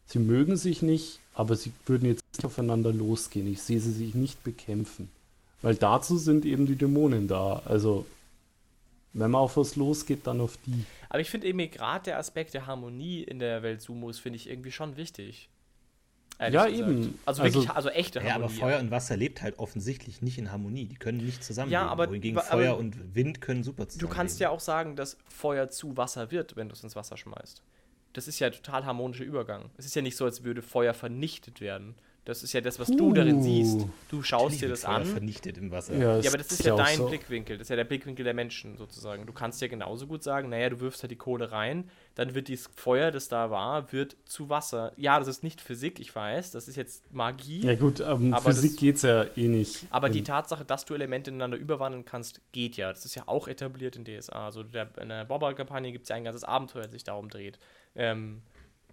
[0.05, 3.47] Sie mögen sich nicht, aber sie würden jetzt nicht aufeinander losgehen.
[3.51, 5.09] Ich sehe sie sich nicht bekämpfen.
[5.61, 7.61] Weil dazu sind eben die Dämonen da.
[7.65, 8.05] Also,
[9.13, 10.85] wenn man auf was losgeht, dann auf die.
[11.09, 14.49] Aber ich finde eben gerade der Aspekt der Harmonie in der Welt Sumos finde ich
[14.49, 15.49] irgendwie schon wichtig.
[16.39, 16.89] Ehrlich Ja, gesagt.
[16.89, 17.19] eben.
[17.25, 18.43] Also, Also- wirklich, also echte Ja, Harmonie.
[18.45, 20.85] aber Feuer und Wasser lebt halt offensichtlich nicht in Harmonie.
[20.85, 21.71] Die können nicht zusammen.
[21.71, 24.11] Ja, aber- wohingegen aber- Feuer und Wind können super Du zusammen.
[24.11, 27.61] kannst ja auch sagen, dass Feuer zu Wasser wird, wenn du es ins Wasser schmeißt.
[28.13, 29.69] Das ist ja ein total harmonischer Übergang.
[29.77, 31.95] Es ist ja nicht so, als würde Feuer vernichtet werden.
[32.25, 33.85] Das ist ja das, was du darin siehst.
[34.09, 35.05] Du schaust dir das Feuer an.
[35.05, 35.93] vernichtet im Wasser.
[35.97, 37.07] Ja, aber das ist ja dein so.
[37.09, 37.57] Blickwinkel.
[37.57, 39.25] Das ist ja der Blickwinkel der Menschen sozusagen.
[39.25, 42.47] Du kannst ja genauso gut sagen, naja, du wirfst halt die Kohle rein, dann wird
[42.47, 44.91] dieses Feuer, das da war, wird zu Wasser.
[44.97, 47.61] Ja, das ist nicht Physik, ich weiß, das ist jetzt Magie.
[47.65, 49.85] Ja gut, um Aber Physik das- geht es ja eh nicht.
[49.89, 52.89] Aber die Ähm, Tatsache, dass du Elemente ineinander überwandeln kannst, geht ja.
[52.91, 54.45] Das ist ja auch etabliert in DSA.
[54.45, 57.57] Also der, in der Bobber-Kampagne gibt es ja ein ganzes Abenteuer, das sich darum dreht.
[57.95, 58.41] Ähm,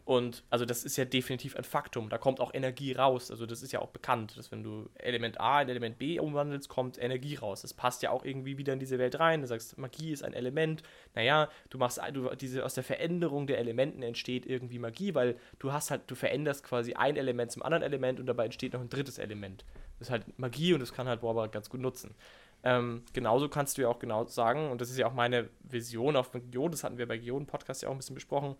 [0.04, 2.08] und also das ist ja definitiv ein Faktum.
[2.08, 3.30] Da kommt auch Energie raus.
[3.30, 6.68] Also das ist ja auch bekannt, dass wenn du Element A in Element B umwandelst,
[6.68, 7.62] kommt Energie raus.
[7.62, 9.42] Das passt ja auch irgendwie wieder in diese Welt rein.
[9.42, 10.82] Du sagst, Magie ist ein Element.
[11.14, 15.72] Naja, du machst du, diese aus der Veränderung der Elementen entsteht irgendwie Magie, weil du
[15.72, 18.88] hast halt, du veränderst quasi ein Element zum anderen Element und dabei entsteht noch ein
[18.88, 19.64] drittes Element.
[19.98, 22.14] Das ist halt Magie und das kann halt Warburg ganz gut nutzen.
[22.62, 26.16] Ähm, genauso kannst du ja auch genau sagen, und das ist ja auch meine Vision
[26.16, 28.56] auf Geoden, das hatten wir bei Geoden Podcast ja auch ein bisschen besprochen.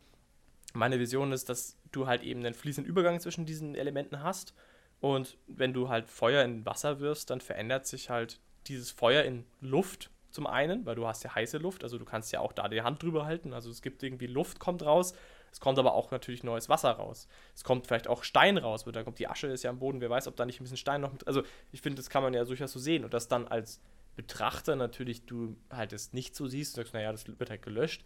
[0.73, 4.55] Meine Vision ist, dass du halt eben einen fließenden Übergang zwischen diesen Elementen hast.
[5.01, 9.45] Und wenn du halt Feuer in Wasser wirfst, dann verändert sich halt dieses Feuer in
[9.61, 12.69] Luft zum einen, weil du hast ja heiße Luft, also du kannst ja auch da
[12.69, 13.53] die Hand drüber halten.
[13.53, 15.15] Also es gibt irgendwie Luft, kommt raus.
[15.53, 17.27] Es kommt aber auch natürlich neues Wasser raus.
[17.57, 20.01] Es kommt vielleicht auch Stein raus, weil da kommt die Asche, ist ja am Boden.
[20.01, 21.27] Wer weiß, ob da nicht ein bisschen Stein noch mit.
[21.27, 21.43] Also
[21.73, 23.05] ich finde, das kann man ja durchaus so sehen.
[23.05, 23.81] Und das dann als
[24.15, 28.05] Betrachter natürlich du halt es nicht so siehst und sagst, naja, das wird halt gelöscht.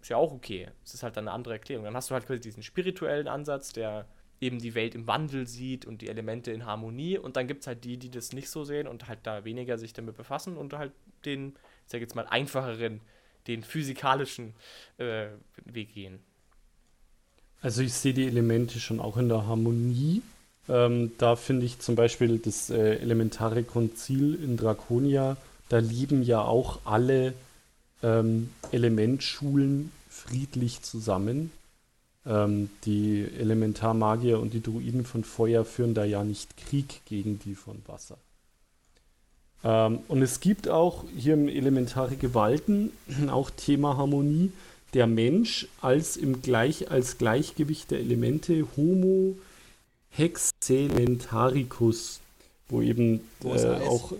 [0.00, 0.68] Ist ja auch okay.
[0.84, 1.84] Es ist halt dann eine andere Erklärung.
[1.84, 4.06] Dann hast du halt quasi diesen spirituellen Ansatz, der
[4.40, 7.18] eben die Welt im Wandel sieht und die Elemente in Harmonie.
[7.18, 9.78] Und dann gibt es halt die, die das nicht so sehen und halt da weniger
[9.78, 10.92] sich damit befassen und halt
[11.24, 11.48] den,
[11.84, 13.00] ich sag jetzt mal, einfacheren,
[13.46, 14.54] den physikalischen
[14.98, 15.28] äh,
[15.64, 16.20] Weg gehen.
[17.60, 20.22] Also ich sehe die Elemente schon auch in der Harmonie.
[20.68, 25.36] Ähm, da finde ich zum Beispiel das äh, elementare Konzil in Draconia,
[25.68, 27.34] da leben ja auch alle
[28.02, 31.50] ähm, Elementschulen friedlich zusammen.
[32.26, 37.54] Ähm, die Elementarmagier und die Druiden von Feuer führen da ja nicht Krieg gegen die
[37.54, 38.18] von Wasser.
[39.64, 42.90] Ähm, und es gibt auch hier im Elementare Gewalten
[43.30, 44.52] auch Thema Harmonie.
[44.94, 49.36] Der Mensch als im Gleich, als Gleichgewicht der Elemente Homo
[50.10, 52.20] hexelementaricus,
[52.68, 54.14] wo eben äh, auch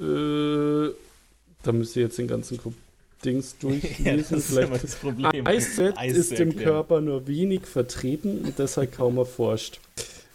[0.00, 0.88] äh,
[1.66, 2.72] da müsst ihr jetzt den ganzen Ko-
[3.24, 3.96] Dings durchlesen.
[4.04, 5.46] Ja, das ist Vielleicht immer das Problem.
[5.46, 6.56] Eiszeit Eis ist im.
[6.56, 9.80] Körper nur wenig vertreten und deshalb kaum erforscht.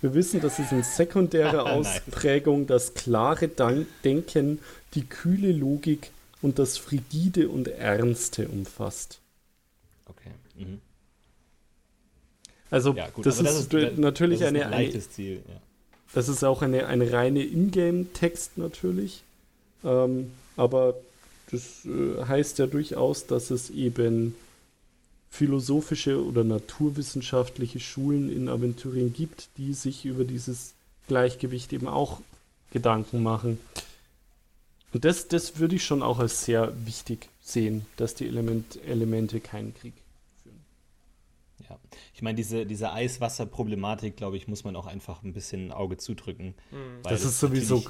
[0.01, 1.65] Wir wissen, dass es in sekundärer.
[1.71, 3.47] Ausprägung das klare
[4.03, 4.59] Denken,
[4.95, 6.09] die kühle Logik
[6.41, 9.19] und das frigide und Ernste umfasst.
[10.07, 10.31] Okay.
[10.57, 10.81] Mhm.
[12.69, 15.41] Also Ja, das, aber ist, natürlich das ist eine, ein leichtes Ziel.
[15.47, 16.19] Ja.
[16.19, 19.23] es ist auch eine, eine reine Ingame-Text natürlich.
[19.83, 20.95] Ähm, aber
[21.51, 24.35] das äh, heißt ja durchaus, dass es eben
[25.29, 30.73] philosophische oder naturwissenschaftliche Schulen in Aventurien gibt, die sich über dieses
[31.07, 32.19] Gleichgewicht eben auch
[32.71, 33.59] Gedanken machen.
[34.93, 39.39] Und das, das würde ich schon auch als sehr wichtig sehen, dass die Element, Elemente
[39.39, 39.93] keinen Krieg
[40.43, 40.59] führen.
[41.69, 41.79] Ja,
[42.13, 45.97] ich meine, diese, diese Eiswasser-Problematik, glaube ich, muss man auch einfach ein bisschen ein Auge
[45.97, 46.55] zudrücken.
[46.71, 47.03] Mhm.
[47.03, 47.85] Das ist sowieso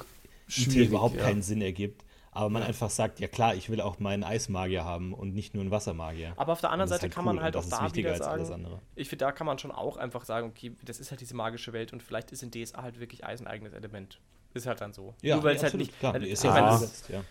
[0.46, 1.22] schwierig, überhaupt ja.
[1.22, 2.02] keinen Sinn ergibt
[2.34, 2.68] aber man ja.
[2.68, 6.32] einfach sagt, ja klar, ich will auch meinen Eismagier haben und nicht nur einen Wassermagier.
[6.36, 9.08] Aber auf der anderen Seite halt kann cool man halt auch da wieder sagen, ich
[9.08, 11.92] finde, da kann man schon auch einfach sagen, okay, das ist halt diese magische Welt
[11.92, 14.18] und vielleicht ist in DSA halt wirklich Eis ein eigenes Element.
[14.54, 15.14] Ist halt dann so.
[15.20, 15.98] Ja, Nur weil ja, es halt nicht.
[15.98, 17.22] Klar, also, ist, ja ist, ja.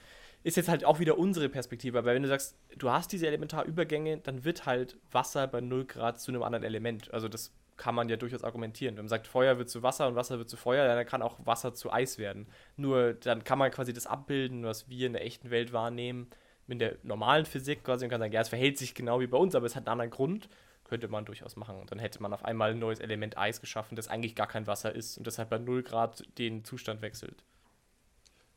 [0.44, 4.20] ist jetzt halt auch wieder unsere Perspektive, aber wenn du sagst, du hast diese Elementarübergänge,
[4.20, 7.12] dann wird halt Wasser bei 0 Grad zu einem anderen Element.
[7.12, 7.52] Also das
[7.82, 8.96] kann man ja durchaus argumentieren.
[8.96, 11.44] Wenn man sagt, Feuer wird zu Wasser und Wasser wird zu Feuer, dann kann auch
[11.48, 12.46] Wasser zu Eis werden.
[12.78, 16.28] Nur dann kann man quasi das abbilden, was wir in der echten Welt wahrnehmen,
[16.68, 19.38] mit der normalen Physik quasi und kann sagen, ja, es verhält sich genau wie bei
[19.40, 20.48] uns, aber es hat einen anderen Grund.
[20.84, 21.78] Könnte man durchaus machen.
[21.78, 24.68] Und dann hätte man auf einmal ein neues Element Eis geschaffen, das eigentlich gar kein
[24.68, 27.44] Wasser ist und deshalb bei 0 Grad den Zustand wechselt.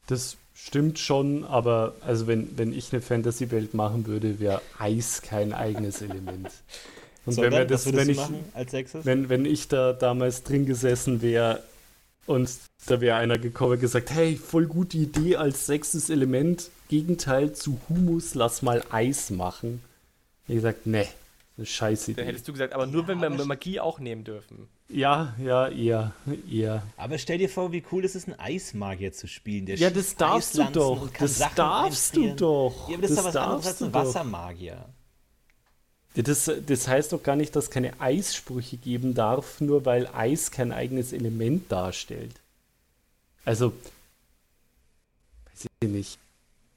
[0.07, 5.55] Das stimmt schon, aber also wenn, wenn ich eine Fantasy-Welt machen würde, wäre Eis kein
[5.55, 6.51] eigenes Element.
[7.27, 8.21] Und wenn wir das, wenn ich,
[8.53, 9.05] als sechstes?
[9.05, 11.63] Wenn, wenn ich da damals drin gesessen wäre
[12.27, 12.51] und
[12.87, 17.79] da wäre einer gekommen und gesagt, hey, voll gute Idee als sechstes Element, Gegenteil zu
[17.89, 19.83] Humus, lass mal Eis machen.
[20.47, 21.07] Ich gesagt, ne,
[21.57, 22.21] eine scheiße Idee.
[22.21, 24.69] Dann hättest du gesagt, aber nur ja, wenn wir Magie auch nehmen dürfen.
[24.89, 26.13] Ja, ja, eher,
[26.51, 26.83] eher.
[26.97, 29.67] Aber stell dir vor, wie cool es ist, einen Eismagier zu spielen.
[29.67, 31.09] ja, das darfst du doch.
[31.19, 32.89] Das Sachen darfst du doch.
[32.89, 34.85] Ja, aber das, das ist aber was anderes als ein Wassermagier.
[36.15, 40.53] Das, das heißt doch gar nicht, dass es keine Eissprüche geben darf, nur weil Eis
[40.53, 42.35] kein eigenes Element darstellt.
[43.45, 43.73] Also,
[45.53, 46.19] weiß ich nicht.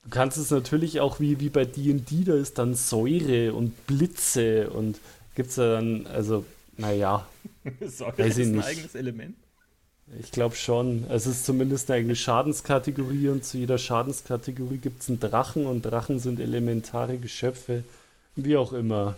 [0.03, 4.69] Du kannst es natürlich auch wie, wie bei D&D, da ist dann Säure und Blitze
[4.69, 4.99] und
[5.35, 6.43] gibt es dann, also,
[6.77, 7.27] naja.
[7.85, 9.35] Säure weiß ist ein eigenes Element?
[10.19, 11.05] Ich glaube schon.
[11.09, 15.81] Es ist zumindest eine eigene Schadenskategorie und zu jeder Schadenskategorie gibt es einen Drachen und
[15.81, 17.83] Drachen sind elementare Geschöpfe.
[18.37, 19.17] Wie auch immer.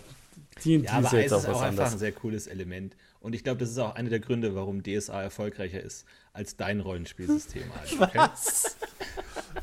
[0.64, 1.92] Die, ja, aber Eis ist auch einfach anders.
[1.92, 2.96] ein sehr cooles Element.
[3.20, 6.80] Und ich glaube, das ist auch einer der Gründe, warum DSA erfolgreicher ist als dein
[6.80, 7.64] Rollenspielsystem.
[7.80, 8.18] Also, okay?
[8.18, 8.76] Was?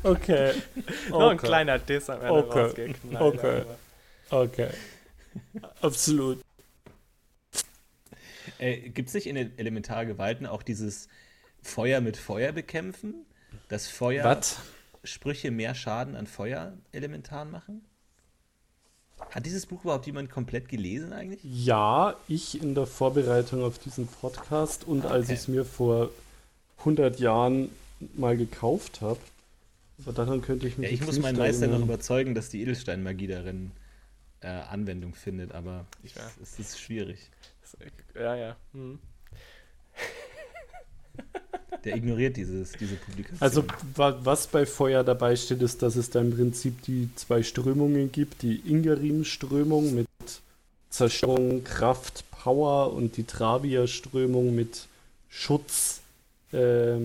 [0.02, 0.52] Okay.
[0.52, 0.62] okay.
[1.10, 2.94] Noch ein kleiner Diss am Ende okay.
[3.14, 3.64] Okay.
[4.30, 4.68] Okay.
[5.80, 6.40] Absolut.
[8.58, 11.08] Äh, Gibt es nicht in den Elementargewalten auch dieses
[11.62, 13.26] Feuer mit Feuer bekämpfen?
[13.68, 14.56] Dass Feuer What?
[15.04, 17.87] Sprüche mehr Schaden an Feuerelementaren machen?
[19.30, 21.40] Hat dieses Buch überhaupt jemand komplett gelesen eigentlich?
[21.44, 25.14] Ja, ich in der Vorbereitung auf diesen Podcast und okay.
[25.14, 26.10] als ich es mir vor
[26.78, 27.70] 100 Jahren
[28.16, 29.20] mal gekauft habe.
[30.02, 33.26] Aber daran könnte ich mich ja, Ich muss meinen Meister noch überzeugen, dass die Edelsteinmagie
[33.26, 33.72] darin
[34.40, 36.22] äh, Anwendung findet, aber ich, ja.
[36.42, 37.18] es ist schwierig.
[38.14, 38.56] Ja, ja.
[38.72, 38.98] Hm.
[41.84, 43.40] Der ignoriert dieses, diese Publikation.
[43.40, 43.64] Also
[43.94, 48.42] was bei Feuer dabei steht, ist, dass es da im Prinzip die zwei Strömungen gibt.
[48.42, 50.06] Die Ingerim-Strömung mit
[50.90, 54.86] Zerstörung, Kraft, Power und die Travia-Strömung mit
[55.28, 56.00] Schutz,
[56.52, 56.96] äh,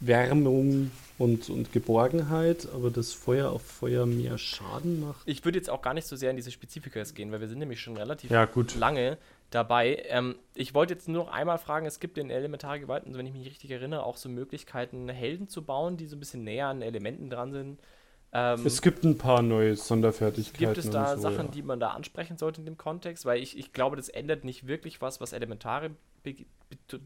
[0.00, 0.90] Wärmung
[1.20, 5.20] und, und Geborgenheit, aber das Feuer auf Feuer mehr Schaden macht.
[5.26, 7.58] Ich würde jetzt auch gar nicht so sehr in diese Spezifika gehen, weil wir sind
[7.58, 8.48] nämlich schon relativ ja,
[8.78, 9.18] lange
[9.50, 10.02] dabei.
[10.08, 13.34] Ähm, ich wollte jetzt nur noch einmal fragen, es gibt in Elementare Gewalten, wenn ich
[13.34, 16.80] mich richtig erinnere, auch so Möglichkeiten, Helden zu bauen, die so ein bisschen näher an
[16.80, 17.80] Elementen dran sind.
[18.32, 20.72] Ähm, es gibt ein paar neue Sonderfertigkeiten.
[20.72, 21.52] Gibt es da so, Sachen, ja.
[21.52, 23.26] die man da ansprechen sollte in dem Kontext?
[23.26, 25.90] Weil ich, ich glaube, das ändert nicht wirklich was, was Elementare
[26.22, 26.36] be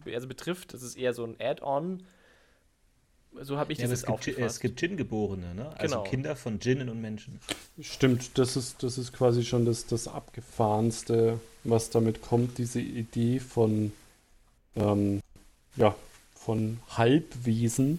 [0.07, 0.73] also betrifft.
[0.73, 2.05] Das ist eher so ein Add-on.
[3.43, 5.71] So habe ich ja, das jetzt es gibt, es gibt Djinn-Geborene, ne?
[5.77, 6.09] also genau.
[6.09, 7.41] Kinder von Djinnen und Menschen.
[7.81, 13.41] Stimmt, das ist, das ist quasi schon das, das Abgefahrenste, was damit kommt, diese Idee
[13.41, 13.93] von,
[14.77, 15.21] ähm,
[15.77, 15.95] ja,
[16.35, 17.99] von Halbwesen.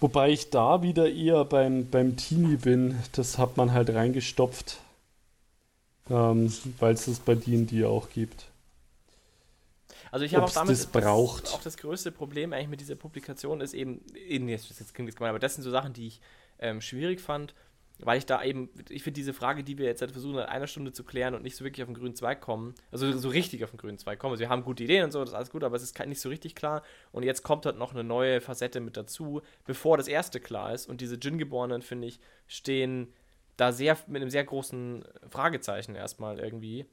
[0.00, 4.80] Wobei ich da wieder eher beim, beim Teenie bin, das hat man halt reingestopft,
[6.10, 8.46] ähm, weil es es bei D&D auch gibt.
[10.16, 11.52] Also ich habe auch damit das braucht.
[11.52, 15.14] Auch das größte Problem eigentlich mit dieser Publikation ist eben, eben jetzt, jetzt klingt das
[15.14, 16.22] gemein, aber das sind so Sachen, die ich
[16.58, 17.54] ähm, schwierig fand,
[17.98, 20.68] weil ich da eben, ich finde diese Frage, die wir jetzt halt versuchen, in einer
[20.68, 23.62] Stunde zu klären und nicht so wirklich auf den grünen Zweig kommen, also so richtig
[23.62, 24.32] auf den grünen Zweig kommen.
[24.32, 26.20] Also wir haben gute Ideen und so, das ist alles gut, aber es ist nicht
[26.22, 26.82] so richtig klar.
[27.12, 30.88] Und jetzt kommt halt noch eine neue Facette mit dazu, bevor das erste klar ist.
[30.88, 33.12] Und diese Djinn-Geborenen, finde ich, stehen
[33.58, 36.86] da sehr mit einem sehr großen Fragezeichen erstmal irgendwie.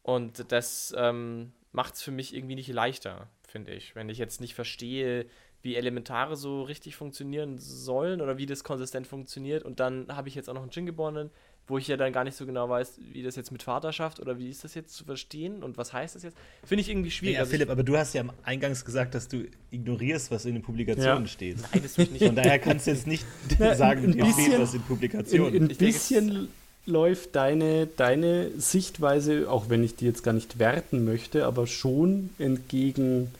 [0.00, 3.94] Und das, ähm, macht es für mich irgendwie nicht leichter, finde ich.
[3.94, 5.26] Wenn ich jetzt nicht verstehe,
[5.62, 10.34] wie Elementare so richtig funktionieren sollen oder wie das konsistent funktioniert und dann habe ich
[10.34, 11.30] jetzt auch noch einen Djinn geborenen,
[11.66, 14.38] wo ich ja dann gar nicht so genau weiß, wie das jetzt mit Vaterschaft oder
[14.38, 16.36] wie ist das jetzt zu verstehen und was heißt das jetzt?
[16.64, 17.34] Finde ich irgendwie schwierig.
[17.34, 20.62] Ja, Also Philipp, aber du hast ja eingangs gesagt, dass du ignorierst, was in den
[20.62, 21.28] Publikationen Ja.
[21.28, 21.56] steht.
[21.56, 22.24] ich, nein, das tue ich nicht.
[22.24, 23.26] Von daher kannst du jetzt nicht
[23.58, 25.64] Na, sagen, ein dir fehlt bisschen- was in Publikationen.
[25.64, 26.48] ein Ich denke, bisschen
[26.86, 32.30] läuft deine, deine Sichtweise, auch wenn ich die jetzt gar nicht werten möchte, aber schon
[32.38, 33.32] entgegen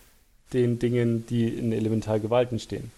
[0.52, 2.90] den Dingen, die in Elementargewalten stehen.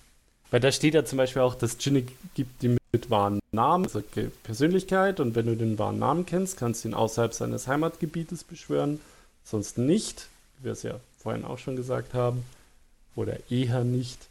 [0.51, 2.05] Weil da steht ja zum Beispiel auch, dass Djinne
[2.35, 4.03] gibt, die mit wahren Namen, also
[4.43, 9.01] Persönlichkeit, und wenn du den wahren Namen kennst, kannst du ihn außerhalb seines Heimatgebietes beschwören,
[9.45, 10.27] sonst nicht,
[10.59, 12.43] wie wir es ja vorhin auch schon gesagt haben,
[13.15, 14.30] oder eher nicht.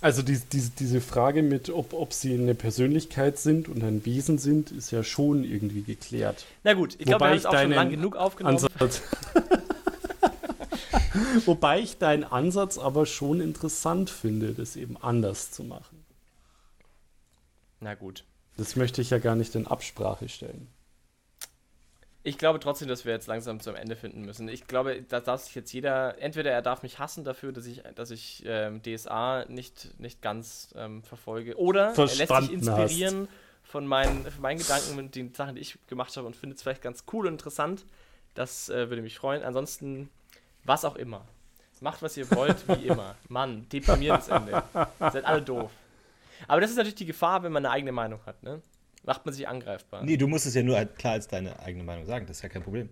[0.00, 4.38] Also die, die, diese Frage mit, ob, ob sie eine Persönlichkeit sind und ein Wesen
[4.38, 6.46] sind, ist ja schon irgendwie geklärt.
[6.62, 8.58] Na gut, ich glaube, wir haben ich es auch schon lang genug aufgenommen.
[8.58, 9.02] Ansatz.
[11.46, 16.04] Wobei ich deinen Ansatz aber schon interessant finde, das eben anders zu machen.
[17.80, 18.24] Na gut.
[18.56, 20.68] Das möchte ich ja gar nicht in Absprache stellen.
[22.28, 24.48] Ich glaube trotzdem, dass wir jetzt langsam zum Ende finden müssen.
[24.48, 27.82] Ich glaube, da darf sich jetzt jeder, entweder er darf mich hassen dafür, dass ich,
[27.94, 33.28] dass ich ähm, DSA nicht, nicht ganz ähm, verfolge, oder er lässt sich Verstanden inspirieren
[33.62, 36.62] von meinen, von meinen Gedanken und den Sachen, die ich gemacht habe und findet es
[36.62, 37.86] vielleicht ganz cool und interessant.
[38.34, 39.42] Das äh, würde mich freuen.
[39.42, 40.10] Ansonsten,
[40.64, 41.24] was auch immer.
[41.80, 43.14] Macht, was ihr wollt, wie immer.
[43.28, 44.62] Mann, deprimierendes Ende.
[44.98, 45.70] Seid alle doof.
[46.46, 48.60] Aber das ist natürlich die Gefahr, wenn man eine eigene Meinung hat, ne?
[49.04, 50.04] Macht man sich angreifbar.
[50.04, 52.26] Nee, du musst es ja nur halt klar als deine eigene Meinung sagen.
[52.26, 52.88] Das ist ja kein Problem.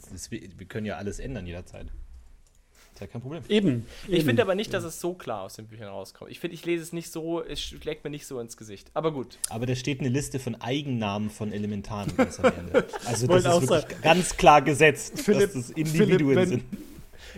[0.00, 1.86] Das ist, wir können ja alles ändern jederzeit.
[1.86, 3.42] Das ist ja kein Problem.
[3.48, 3.86] Eben.
[4.08, 4.24] Ich eben.
[4.26, 6.30] finde aber nicht, dass es so klar aus den Büchern rauskommt.
[6.30, 8.90] Ich finde, ich lese es nicht so, es schlägt mir nicht so ins Gesicht.
[8.94, 9.38] Aber gut.
[9.50, 12.86] Aber da steht eine Liste von Eigennamen von Elementaren ganz am Ende.
[13.06, 13.94] Also das ist wirklich sagen.
[14.02, 16.64] ganz klar gesetzt, Philipp- dass das Individuen Philipp, wenn- sind.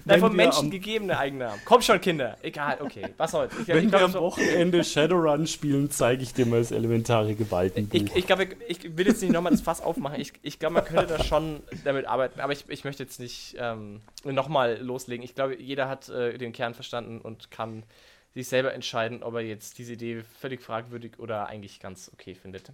[0.05, 1.61] Nein, von wir Menschen am- gegebene Eigennamen.
[1.65, 2.37] Komm schon, Kinder.
[2.43, 3.09] Egal, okay.
[3.17, 3.53] Was soll's.
[3.61, 7.35] Ich, Wenn ich wir glaube, am Wochenende Shadowrun spielen, zeige ich dir mal das elementare
[7.35, 7.95] Gewaltenbuch.
[7.95, 10.21] ich, ich, glaube, ich will jetzt nicht nochmal das Fass aufmachen.
[10.21, 12.41] Ich, ich glaube, man könnte da schon damit arbeiten.
[12.41, 15.25] Aber ich, ich möchte jetzt nicht ähm, nochmal loslegen.
[15.25, 17.83] Ich glaube, jeder hat äh, den Kern verstanden und kann
[18.35, 22.73] sich selber entscheiden, ob er jetzt diese Idee völlig fragwürdig oder eigentlich ganz okay findet.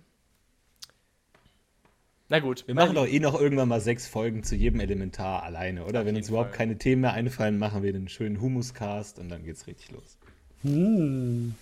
[2.33, 2.65] Na gut.
[2.69, 6.07] Wir machen doch eh noch irgendwann mal sechs Folgen zu jedem Elementar alleine, oder?
[6.07, 6.59] Wenn uns überhaupt Fall.
[6.59, 10.17] keine Themen mehr einfallen, machen wir den schönen Humuscast und dann geht's richtig los.
[10.63, 11.57] Hm.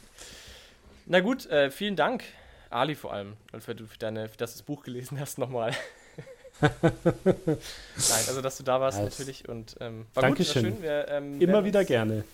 [1.06, 2.22] Na gut, äh, vielen Dank,
[2.68, 5.72] Ali vor allem, und für, deine, für dass du das Buch gelesen hast nochmal.
[6.60, 6.70] Nein,
[7.96, 10.64] also dass du da warst Ja, natürlich und ähm, war Dankeschön.
[10.64, 10.82] gut, war schön.
[10.82, 12.24] Wir, ähm, Immer wieder uns- gerne.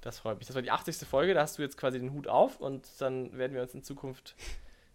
[0.00, 0.46] Das freut mich.
[0.46, 0.96] Das war die 80.
[1.08, 3.82] Folge, da hast du jetzt quasi den Hut auf und dann werden wir uns in
[3.82, 4.34] Zukunft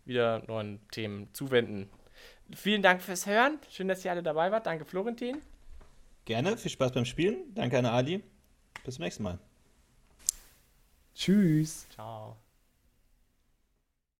[0.06, 1.90] wieder neuen Themen zuwenden.
[2.56, 3.60] Vielen Dank fürs Hören.
[3.70, 4.66] Schön, dass ihr alle dabei wart.
[4.66, 5.42] Danke, Florentin.
[6.26, 7.54] Gerne, viel Spaß beim Spielen.
[7.54, 8.24] Danke an Ali.
[8.84, 9.40] Bis zum nächsten Mal.
[11.16, 11.88] Tschüss.
[11.90, 12.38] Ciao.